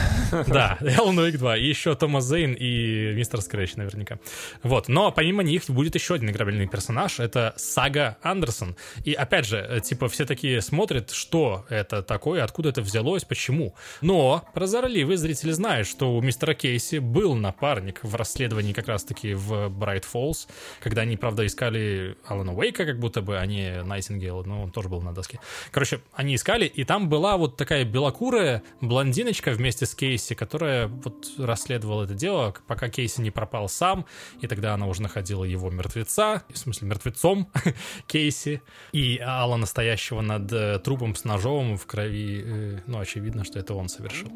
[0.48, 4.18] Да, Алан Уэйк 2, и еще Томас Зейн и Мистер Скрэч наверняка.
[4.64, 8.76] Вот, но помимо них будет еще один играбельный персонаж, это Сага Андерсон.
[9.04, 13.74] И опять же, э, типа все такие смотрят, что это такое, откуда это взялось, почему.
[14.00, 19.68] Но прозорливые зрители знают, что у мистера Кейси был напарник в расследовании как раз-таки в
[19.68, 20.48] Брайт Фоллс,
[20.80, 24.88] когда они, правда, искали Алана Уэйка, как будто бы, а не Найтингейла, но он тоже
[24.88, 25.40] был на доске.
[25.70, 31.28] Короче, они искали, и там была вот такая белокурая блондиночка вместе с Кейси, которая вот
[31.38, 34.06] расследовала это дело, пока Кейси не пропал сам,
[34.40, 37.48] и тогда она уже находила его мертвеца, в смысле мертвецом
[38.06, 38.62] Кейси,
[38.92, 43.74] и Алана, настоящего над э, трупом с ножом в крови, э, ну, очевидно, что это
[43.74, 44.30] он совершил.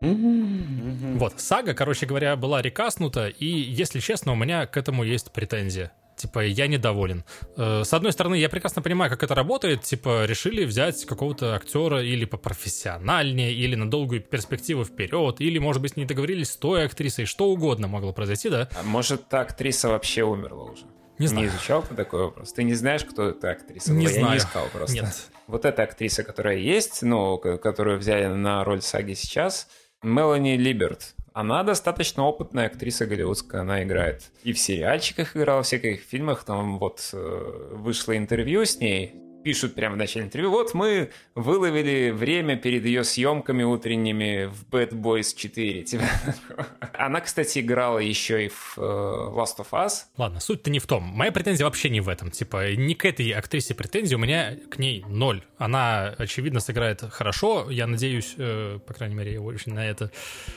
[0.00, 5.92] Вот, сага, короче говоря, была рекаснута, и, если честно, у меня к этому есть претензия.
[6.16, 7.24] Типа, я недоволен.
[7.56, 9.82] Э, с одной стороны, я прекрасно понимаю, как это работает.
[9.82, 15.96] Типа, решили взять какого-то актера или попрофессиональнее, или на долгую перспективу вперед, или, может быть,
[15.96, 17.24] не договорились с той актрисой.
[17.24, 18.68] Что угодно могло произойти, да?
[18.76, 20.86] А может, та актриса вообще умерла уже?
[21.20, 21.46] Не знаю.
[21.46, 22.52] Не изучал ты такой вопрос?
[22.52, 23.92] Ты не знаешь, кто эта актриса?
[23.92, 24.12] Не была?
[24.12, 24.26] знаю.
[24.26, 24.94] Я не искал просто.
[24.96, 25.30] Нет.
[25.46, 29.68] Вот эта актриса, которая есть, ну, ко- которую взяли на роль Саги сейчас,
[30.02, 31.14] Мелани Либерт.
[31.32, 36.78] Она достаточно опытная актриса голливудская, она играет и в сериальчиках играла, в всяких фильмах, там
[36.78, 42.56] вот э, вышло интервью с ней, пишут прямо в начале интервью, вот мы выловили время
[42.56, 45.82] перед ее съемками утренними в Bad Boys 4.
[45.84, 46.04] Типа.
[46.94, 50.04] Она, кстати, играла еще и в э, Last of Us.
[50.16, 51.02] Ладно, суть-то не в том.
[51.02, 52.30] Моя претензия вообще не в этом.
[52.30, 55.42] Типа, не к этой актрисе претензии, у меня к ней ноль.
[55.58, 57.70] Она, очевидно, сыграет хорошо.
[57.70, 60.10] Я надеюсь, э, по крайней мере, очень на это.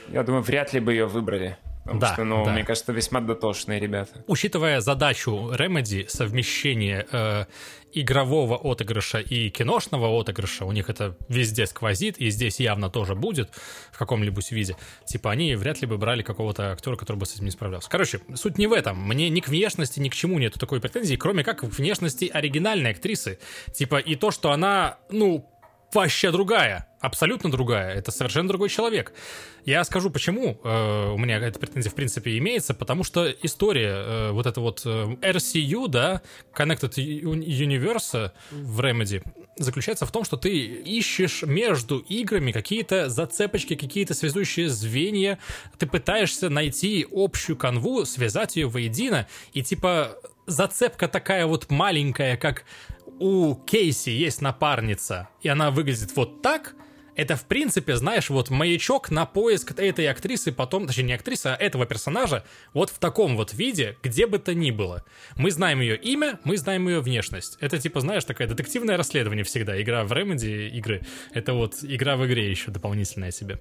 [0.10, 1.58] Я думаю, вряд ли бы ее выбрали.
[1.84, 2.52] Потому Да, что, ну, да.
[2.52, 4.24] мне кажется, весьма дотошные ребята.
[4.28, 7.46] Учитывая задачу Remedy совмещение э,
[7.94, 13.50] игрового отыгрыша и киношного отыгрыша, у них это везде сквозит, и здесь явно тоже будет
[13.92, 14.76] в каком-либо виде.
[15.06, 17.90] Типа они вряд ли бы брали какого-то актера, который бы с этим не справлялся.
[17.90, 19.02] Короче, суть не в этом.
[19.02, 22.92] Мне ни к внешности, ни к чему нету такой претензии, кроме как к внешности оригинальной
[22.92, 23.40] актрисы.
[23.74, 25.50] Типа и то, что она, ну,
[25.94, 26.88] вообще другая.
[27.02, 27.96] Абсолютно другая.
[27.96, 29.12] Это совершенно другой человек.
[29.66, 34.32] Я скажу, почему э, у меня эта претензия в принципе имеется, потому что история, э,
[34.32, 36.22] вот это вот э, RCU, да,
[36.56, 39.24] Connected Uni- Universe в Remedy,
[39.58, 45.40] заключается в том, что ты ищешь между играми какие-то зацепочки, какие-то связующие звенья,
[45.80, 52.64] ты пытаешься найти общую канву, связать ее воедино, и типа зацепка такая вот маленькая, как
[53.20, 56.76] у Кейси есть напарница, и она выглядит вот так,
[57.16, 61.56] это, в принципе, знаешь, вот маячок на поиск этой актрисы потом, точнее, не актрисы, а
[61.56, 62.44] этого персонажа
[62.74, 65.04] вот в таком вот виде, где бы то ни было.
[65.36, 67.58] Мы знаем ее имя, мы знаем ее внешность.
[67.60, 69.82] Это, типа, знаешь, такое детективное расследование всегда.
[69.82, 71.02] Игра в Remedy игры.
[71.34, 73.60] Это вот игра в игре еще дополнительная себе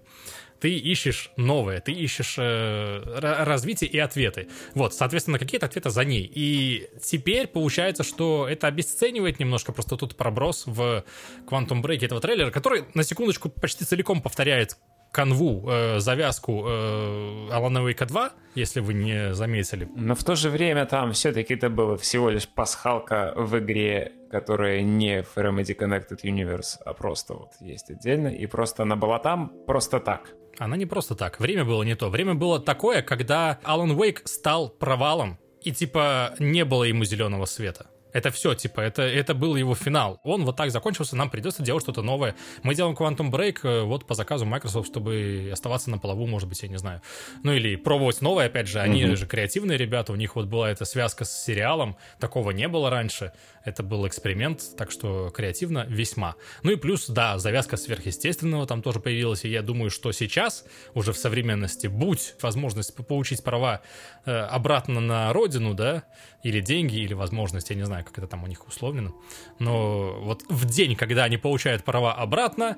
[0.60, 4.48] ты ищешь новое, ты ищешь э, ра- развитие и ответы.
[4.74, 6.30] Вот, соответственно, какие-то ответы за ней.
[6.32, 11.04] И теперь получается, что это обесценивает немножко просто тут проброс в
[11.46, 14.76] Quantum Break этого трейлера, который, на секундочку, почти целиком повторяет
[15.12, 19.88] канву, э, завязку э, Алана Уэйка 2, если вы не заметили.
[19.96, 24.82] Но в то же время там все-таки это было всего лишь пасхалка в игре, которая
[24.82, 28.28] не в Remedy Connected Universe, а просто вот есть отдельно.
[28.28, 30.30] И просто она была там просто так.
[30.58, 31.40] Она не просто так.
[31.40, 32.08] Время было не то.
[32.10, 37.89] Время было такое, когда Алан Уэйк стал провалом, и типа не было ему зеленого света.
[38.12, 40.20] Это все, типа, это, это был его финал.
[40.24, 42.34] Он вот так закончился, нам придется делать что-то новое.
[42.62, 46.62] Мы делаем Quantum Break э, вот по заказу Microsoft, чтобы оставаться на плаву, может быть,
[46.62, 47.02] я не знаю.
[47.42, 48.80] Ну или пробовать новое, опять же.
[48.80, 49.16] Они Мгм.
[49.16, 51.96] же креативные ребята, у них вот была эта связка с сериалом.
[52.18, 53.32] Такого не было раньше.
[53.64, 56.34] Это был эксперимент, так что креативно весьма.
[56.62, 61.12] Ну и плюс, да, завязка сверхъестественного там тоже появилась, и я думаю, что сейчас, уже
[61.12, 63.82] в современности, будь возможность по- получить права
[64.24, 66.04] э, обратно на родину, да,
[66.42, 69.14] или деньги, или возможность, я не знаю, как это там у них условлено,
[69.58, 72.76] но вот в день, когда они получают права обратно,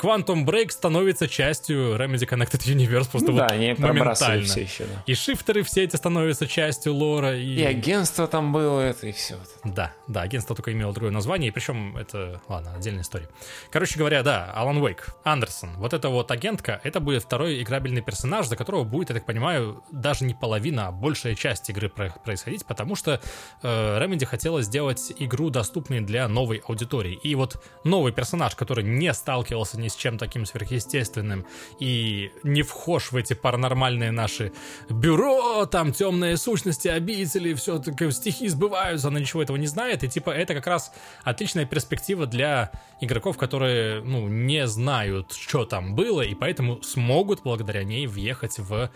[0.00, 4.44] Quantum Break становится частью Remedy Connected Universe просто Ну вот да, они моментально.
[4.44, 5.02] все еще, да.
[5.06, 7.36] И шифтеры все эти становятся частью лора.
[7.36, 7.56] И...
[7.56, 9.36] И агентство там было, это и все.
[9.64, 13.28] Да, да, агентство только имело другое название, и причем это, ладно, отдельная история.
[13.70, 18.46] Короче говоря, да, Алан Уэйк, Андерсон, вот эта вот агентка, это будет второй играбельный персонаж,
[18.46, 22.64] за которого будет, я так понимаю, даже не половина, а большая часть игры про- происходить,
[22.64, 23.20] потому что
[23.62, 27.18] э, Remedy хотела сделать игру доступной для новой аудитории.
[27.22, 31.46] И вот новый персонаж, который не сталкивался ни с чем таким сверхъестественным
[31.78, 34.52] и не вхож в эти паранормальные наши
[34.88, 40.08] бюро, там темные сущности, обители, все таки стихи сбываются, она ничего этого не знает, и
[40.08, 40.92] типа это как раз
[41.24, 47.84] отличная перспектива для игроков, которые, ну, не знают, что там было, и поэтому смогут благодаря
[47.84, 48.90] ней въехать в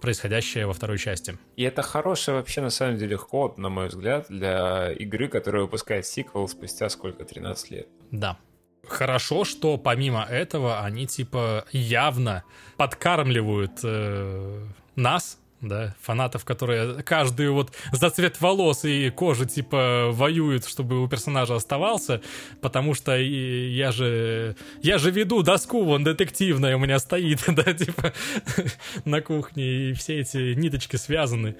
[0.00, 1.38] происходящее во второй части.
[1.56, 6.06] И это хороший вообще, на самом деле, ход, на мой взгляд, для игры, которая выпускает
[6.06, 7.88] сиквел спустя сколько, 13 лет.
[8.10, 8.38] Да.
[8.86, 12.44] Хорошо, что помимо этого они типа явно
[12.76, 14.66] подкармливают э,
[14.96, 21.08] нас, да, фанатов, которые каждый вот за цвет волос и кожи типа воюют, чтобы у
[21.08, 22.22] персонажа оставался,
[22.60, 27.72] потому что и я же я же веду доску вон детективная у меня стоит, да,
[27.74, 28.12] типа
[29.04, 31.56] на кухне и все эти ниточки связаны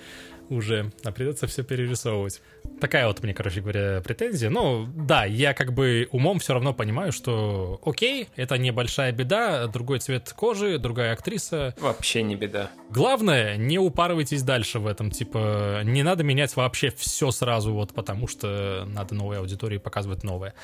[0.51, 2.43] уже, а придется все перерисовывать.
[2.81, 4.51] Такая вот мне, короче говоря, претензия.
[4.51, 10.01] Ну, да, я как бы умом все равно понимаю, что окей, это небольшая беда, другой
[10.01, 11.75] цвет кожи, другая актриса.
[11.81, 12.71] Вообще не беда.
[12.91, 18.27] Главное, не упарывайтесь дальше в этом, типа, не надо менять вообще все сразу, вот потому
[18.27, 20.55] что надо новой аудитории показывать новое.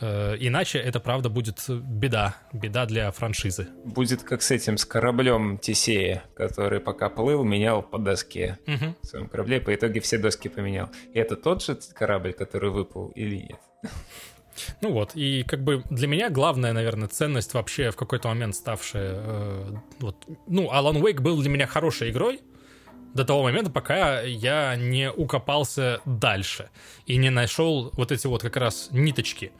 [0.00, 3.68] Э, Иначе это, правда, будет беда, беда для франшизы.
[3.84, 8.96] Будет как с этим, с кораблем Тесея, который пока плыл, менял по доске Мгм.
[9.02, 10.90] в своем корабле, по итоге все доски поменял.
[11.12, 13.60] И это тот же корабль, который выплыл или нет?
[14.82, 19.14] Ну вот, и как бы для меня главная, наверное, ценность вообще в какой-то момент ставшая...
[19.16, 20.16] э, вот,
[20.46, 22.40] ну, Alan Wake был для меня хорошей игрой,
[23.14, 26.70] до того момента, пока я не укопался дальше
[27.06, 29.52] и не нашел вот эти вот как раз ниточки,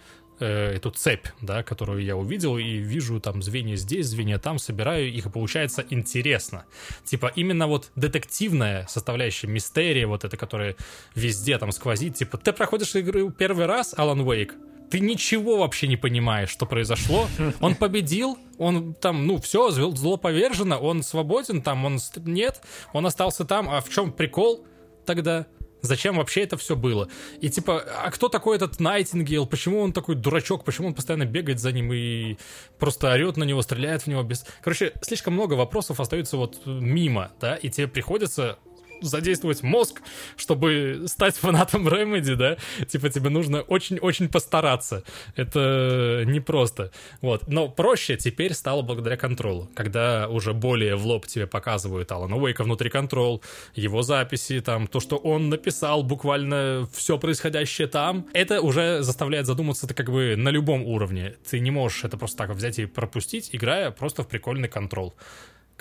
[0.43, 5.09] э, эту цепь, да, которую я увидел и вижу там звенья здесь, звенья там, собираю
[5.09, 6.65] их, и получается интересно.
[7.05, 10.77] Типа именно вот детективная составляющая, мистерия вот эта, которая
[11.15, 14.53] везде там сквозит, типа ты проходишь игру первый раз, Alan Wake,
[14.93, 17.27] ты ничего вообще не понимаешь, что произошло.
[17.61, 21.99] Он победил, он там, ну, все, зло повержено, он свободен там, он...
[22.17, 22.61] Нет,
[22.93, 23.71] он остался там.
[23.71, 24.67] А в чем прикол
[25.07, 25.47] тогда?
[25.83, 27.09] Зачем вообще это все было?
[27.41, 29.47] И типа, а кто такой этот Найтингейл?
[29.47, 30.65] Почему он такой дурачок?
[30.65, 32.39] Почему он постоянно бегает за ним и
[32.79, 34.47] просто орет на него, стреляет в него без...
[34.63, 38.59] Короче, слишком много вопросов остаются вот мимо, да, и тебе приходится
[39.03, 40.03] задействовать мозг,
[40.37, 45.05] чтобы стать фанатом Remedy, да, типа тебе нужно очень-очень постараться.
[45.37, 46.91] Это непросто.
[47.21, 47.49] Вот.
[47.49, 52.65] Но проще теперь стало благодаря контролу, когда уже более в лоб тебе показывают Алана Уэйка
[52.65, 53.43] внутри контрол,
[53.75, 59.87] его записи, там, то, что он написал, буквально все происходящее там, это уже заставляет задуматься
[59.87, 61.35] ты как бы на любом уровне.
[61.49, 65.15] Ты не можешь это просто так взять и пропустить, играя просто в прикольный контрол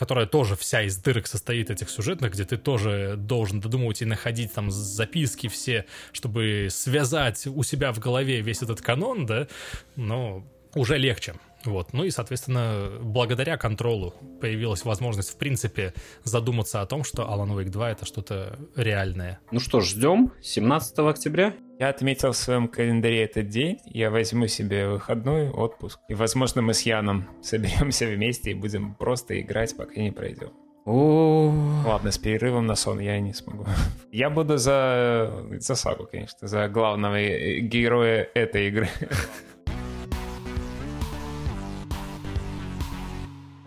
[0.01, 4.51] которая тоже вся из дырок состоит этих сюжетных, где ты тоже должен додумывать и находить
[4.51, 9.47] там записки все, чтобы связать у себя в голове весь этот канон, да,
[9.95, 10.43] но
[10.73, 11.35] уже легче.
[11.65, 11.93] Вот.
[11.93, 15.93] Ну и, соответственно, благодаря контролу появилась возможность, в принципе,
[16.23, 19.39] задуматься о том, что Alan Wake 2— это что-то реальное.
[19.51, 21.53] Ну что ж, ждем 17 октября.
[21.81, 25.99] Я отметил в своем календаре этот день, я возьму себе выходной отпуск.
[26.09, 30.51] И, возможно, мы с Яном соберемся вместе и будем просто играть, пока не пройдем.
[30.85, 33.65] Ладно, с перерывом на сон я не смогу.
[34.11, 38.87] Я буду за, за сагу, конечно, за главного э, героя этой игры.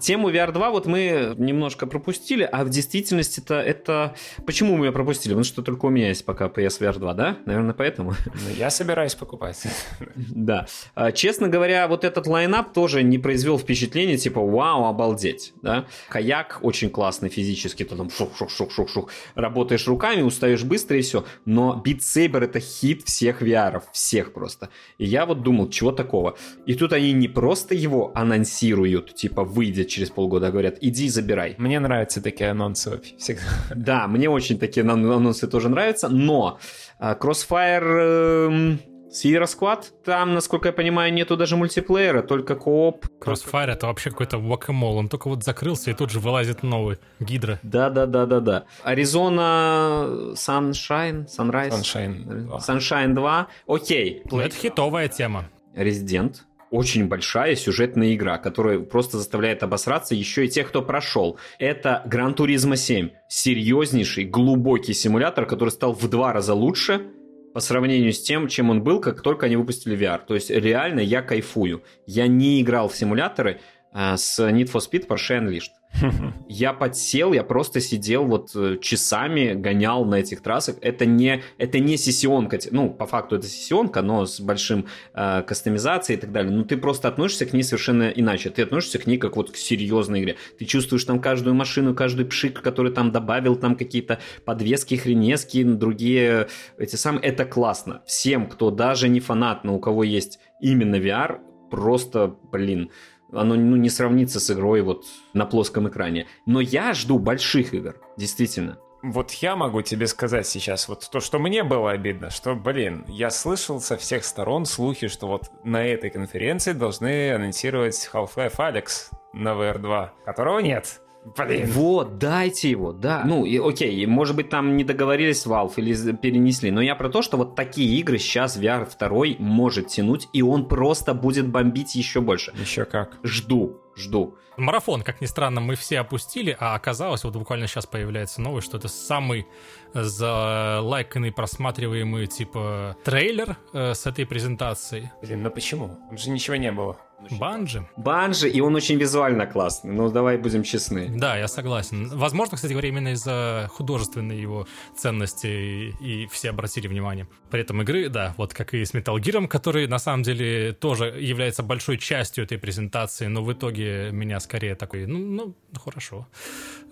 [0.05, 4.15] Тему VR2 вот мы немножко пропустили, а в действительности-то это...
[4.45, 5.33] Почему мы ее пропустили?
[5.33, 7.39] Потому что только у меня есть пока PS VR 2, да?
[7.47, 8.11] Наверное, поэтому.
[8.11, 9.63] Ну, Я собираюсь покупать.
[10.17, 10.67] Да.
[10.95, 15.87] А, Честно говоря, вот этот лайнап тоже не произвел впечатления, типа, вау, обалдеть, да.
[16.11, 21.25] Каяк очень классный физически, ты там шух-шух-шух-шух-шух, работаешь руками, устаешь быстро и все.
[21.47, 24.69] Но Beat Saber это хит всех VR, всех просто.
[24.99, 26.37] И я вот думал, чего такого?
[26.67, 31.55] И тут они не просто его анонсируют, типа, выйдет через полгода, говорят, иди забирай.
[31.59, 33.43] Мне нравятся такие анонсы вообще всегда.
[33.75, 36.59] Да, мне очень такие ан- анонсы тоже нравятся, но
[36.99, 38.79] а, Crossfire эм,
[39.11, 43.07] Sierra Squad, там, насколько я понимаю, нету даже мультиплеера, только кооп.
[43.21, 44.97] Crossfire— это вообще какой-то вакамол.
[44.97, 46.99] Он только вот закрылся, и тут же вылазит новый.
[47.21, 47.61] Гидра.
[47.63, 48.65] Да-да-да-да-да.
[48.83, 51.71] Аризона Sunshine, Sunrise.
[51.71, 52.59] Sunshine 2.
[52.59, 53.47] Sunshine 2.
[53.69, 54.23] Окей.
[54.31, 55.45] Ну, это хитовая тема.
[55.77, 56.45] Резидент.
[56.75, 61.39] Очень большая сюжетная игра, которая просто заставляет обосраться еще и тех, кто прошел.
[61.61, 63.11] Это Gran Turismo 7.
[63.29, 67.07] Серьезнейший, глубокий симулятор, который стал в два раза лучше
[67.55, 70.21] по сравнению с тем, чем он был, как только они выпустили VR.
[70.27, 71.85] То есть реально я кайфую.
[72.07, 73.61] Я не играл в симуляторы
[73.95, 75.71] с Need for Speed Porsche Unleashed.
[76.49, 80.77] Я подсел, я просто сидел вот э, часами, гонял на этих трассах.
[80.81, 86.19] Это не, это не сессионка, ну, по факту это сессионка, но с большим э, кастомизацией
[86.19, 86.53] и так далее.
[86.53, 88.51] Но ты просто относишься к ней совершенно иначе.
[88.51, 90.37] Ты относишься к ней как вот к серьезной игре.
[90.59, 96.49] Ты чувствуешь там каждую машину, каждый пшик, который там добавил, там какие-то подвески, хренески, другие
[96.79, 97.23] эти самые.
[97.23, 98.03] Это классно.
[98.07, 101.39] Всем, кто даже не фанат, но у кого есть именно VR,
[101.71, 102.91] просто, блин,
[103.35, 106.27] оно ну, не сравнится с игрой вот на плоском экране.
[106.47, 108.79] Но я жду больших игр, действительно.
[109.03, 113.29] Вот я могу тебе сказать сейчас вот то, что мне было обидно, что, блин, я
[113.29, 119.51] слышал со всех сторон слухи, что вот на этой конференции должны анонсировать Half-Life Alex на
[119.51, 121.03] VR2, которого нет.
[121.25, 121.71] Блин.
[121.71, 123.23] Вот, дайте его, да.
[123.25, 127.09] Ну, и, окей, может быть, там не договорились с Valve или перенесли, но я про
[127.09, 131.95] то, что вот такие игры сейчас VR 2 может тянуть, и он просто будет бомбить
[131.95, 132.53] еще больше.
[132.61, 133.17] Еще как.
[133.23, 134.37] Жду, жду.
[134.57, 138.77] Марафон, как ни странно, мы все опустили, а оказалось, вот буквально сейчас появляется новость, что
[138.77, 139.49] это самый
[139.95, 145.11] залайканный, просматриваемый, типа, трейлер э, с этой презентацией.
[145.23, 145.99] Блин, ну почему?
[146.09, 146.97] Там же ничего не было.
[147.31, 147.87] Банжи.
[147.97, 151.09] Банжи, и он очень визуально классный, ну давай будем честны.
[151.17, 152.09] Да, я согласен.
[152.09, 154.67] Возможно, кстати говоря, именно из-за художественной его
[154.97, 157.27] ценности и, и все обратили внимание.
[157.51, 161.07] При этом игры, да, вот как и с Metal Gear, который на самом деле тоже
[161.07, 166.27] является большой частью этой презентации, но в итоге меня скорее такой, ну, ну хорошо,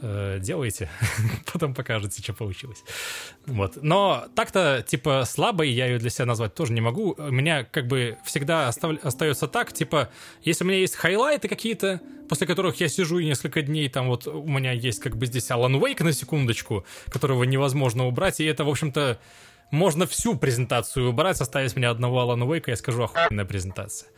[0.01, 0.91] э, делайте,
[1.53, 2.83] потом покажете, что получилось.
[3.47, 3.78] Вот.
[3.83, 7.14] Но так-то, типа, слабой я ее для себя назвать тоже не могу.
[7.18, 9.05] У меня как бы всегда остав...
[9.05, 10.11] остается так, типа,
[10.43, 14.27] если у меня есть хайлайты какие-то, после которых я сижу и несколько дней, там вот
[14.27, 18.64] у меня есть как бы здесь Alan Wake на секундочку, которого невозможно убрать, и это,
[18.64, 19.18] в общем-то,
[19.73, 24.11] можно всю презентацию убрать, оставить мне одного Алана Уэйка, я скажу, охуенная презентация.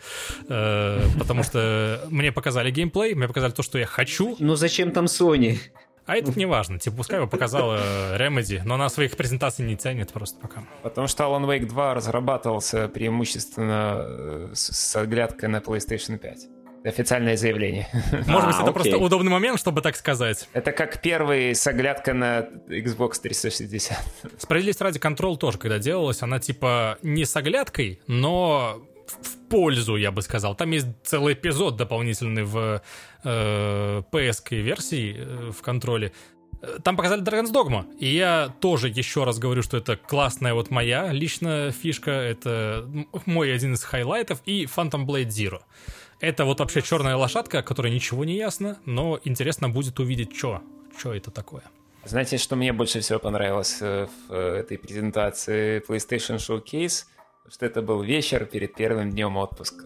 [0.48, 4.36] Э, потому что мне показали геймплей, мне показали то, что я хочу.
[4.40, 5.58] Ну зачем там Sony?
[6.06, 10.12] А это не важно, типа, пускай его показала Remedy, но она своих презентаций не ценит
[10.12, 10.64] просто пока.
[10.82, 16.48] Потому что Alan Wake 2 разрабатывался преимущественно э, с оглядкой на PlayStation 5
[16.84, 17.88] официальное заявление.
[18.26, 18.72] Может быть, а, это окей.
[18.72, 20.48] просто удобный момент, чтобы так сказать.
[20.52, 23.96] Это как первый с оглядкой на Xbox 360.
[24.38, 30.10] Справедливость ради Control тоже, когда делалась, она типа не с оглядкой, но в пользу, я
[30.10, 30.54] бы сказал.
[30.54, 32.82] Там есть целый эпизод дополнительный в
[33.24, 36.12] э, PS-версии э, в контроле.
[36.82, 41.12] Там показали Dragon's Dogma, и я тоже еще раз говорю, что это классная вот моя
[41.12, 42.88] личная фишка, это
[43.26, 45.60] мой один из хайлайтов, и Phantom Blade Zero.
[46.20, 50.62] Это вот вообще черная лошадка, которой ничего не ясно, но интересно будет увидеть, что,
[50.96, 51.64] что это такое.
[52.04, 57.06] Знаете, что мне больше всего понравилось э, в э, этой презентации PlayStation Showcase?
[57.48, 59.84] Что это был вечер перед первым днем отпуска.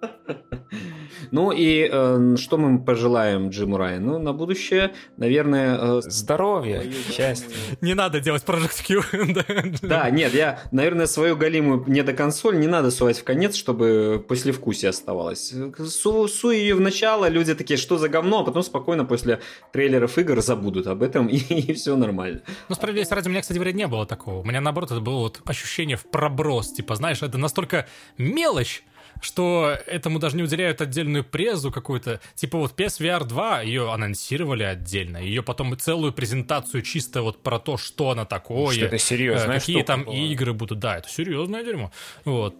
[1.30, 4.92] Ну и э, что мы пожелаем Джиму Райану на будущее?
[5.16, 5.78] Наверное...
[5.80, 7.48] Э, Здоровья, счастья.
[7.80, 9.78] Не надо делать Project Q.
[9.82, 14.24] да, нет, я, наверное, свою галимую не до консоль не надо сувать в конец, чтобы
[14.26, 15.54] после вкусия оставалось.
[15.86, 19.40] Су, су ее в начало, люди такие, что за говно, а потом спокойно после
[19.72, 22.42] трейлеров игр забудут об этом, и, и все нормально.
[22.68, 24.40] Ну, справедливости ради, у меня, кстати говоря, не было такого.
[24.40, 26.72] У меня, наоборот, это было вот ощущение в проброс.
[26.72, 27.86] Типа, знаешь, это настолько
[28.18, 28.84] мелочь,
[29.20, 32.20] что этому даже не уделяют отдельную презу какую-то.
[32.34, 37.76] Типа вот PSVR 2, ее анонсировали отдельно, ее потом целую презентацию чисто вот про то,
[37.76, 38.74] что она такое.
[38.74, 40.16] Что это серьезно, э, Какие там была.
[40.16, 40.78] игры будут.
[40.78, 41.90] Да, это серьезное дерьмо.
[42.24, 42.54] Вот.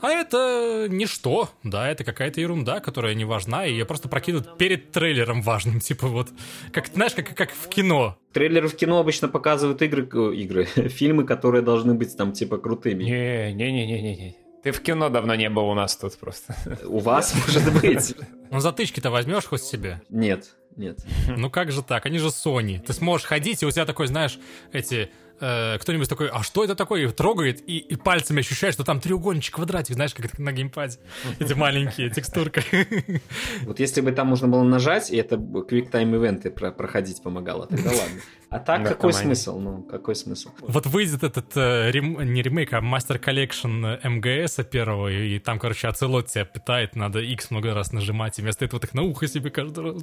[0.00, 4.92] А это ничто, да, это какая-то ерунда, которая не важна, и ее просто прокидывают перед
[4.92, 6.28] трейлером важным, типа вот,
[6.72, 8.16] как, знаешь, как, как в кино.
[8.32, 13.04] Трейлеры в кино обычно показывают игры, игры, фильмы, которые должны быть там типа крутыми.
[13.04, 14.36] Не-не-не-не-не.
[14.68, 16.54] Ты в кино давно не был у нас тут просто.
[16.84, 18.14] У вас, может быть.
[18.50, 20.00] Ну, затычки-то возьмешь хоть себе?
[20.10, 20.98] Нет, нет.
[21.28, 22.04] Ну как же так?
[22.04, 22.80] Они же Sony.
[22.80, 24.38] Ты сможешь ходить, и у тебя такой, знаешь,
[24.72, 25.10] эти
[25.40, 27.08] э, кто-нибудь такой, а что это такое?
[27.10, 30.98] трогает и, и пальцами ощущает, что там треугольничек, квадратик, знаешь, как это на геймпаде.
[31.38, 32.62] Эти маленькие текстурка.
[33.62, 37.90] Вот если бы там можно было нажать, и это Quick Time ивенты проходить помогало, тогда
[37.90, 38.20] ладно.
[38.50, 39.58] А так да, какой смысл?
[39.58, 40.50] Ну, какой смысл?
[40.60, 45.58] Вот выйдет этот э, рем, не ремейк, а master collection MGS первого, и, и там,
[45.58, 49.26] короче, оцелот тебя пытает, надо X много раз нажимать, и вместо этого так на ухо
[49.26, 50.02] себе каждый раз.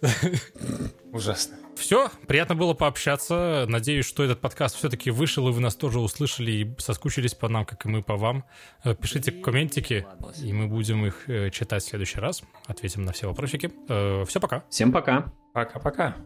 [1.12, 1.56] Ужасно.
[1.76, 3.64] Все, приятно было пообщаться.
[3.68, 7.64] Надеюсь, что этот подкаст все-таки вышел, и вы нас тоже услышали и соскучились по нам,
[7.64, 8.44] как и мы по вам.
[8.84, 10.04] Э, пишите комментики,
[10.42, 12.42] и мы будем их э, читать в следующий раз.
[12.66, 13.70] Ответим на все вопросики.
[13.88, 14.64] Э, все, пока.
[14.68, 15.32] Всем пока.
[15.52, 16.16] Пока-пока.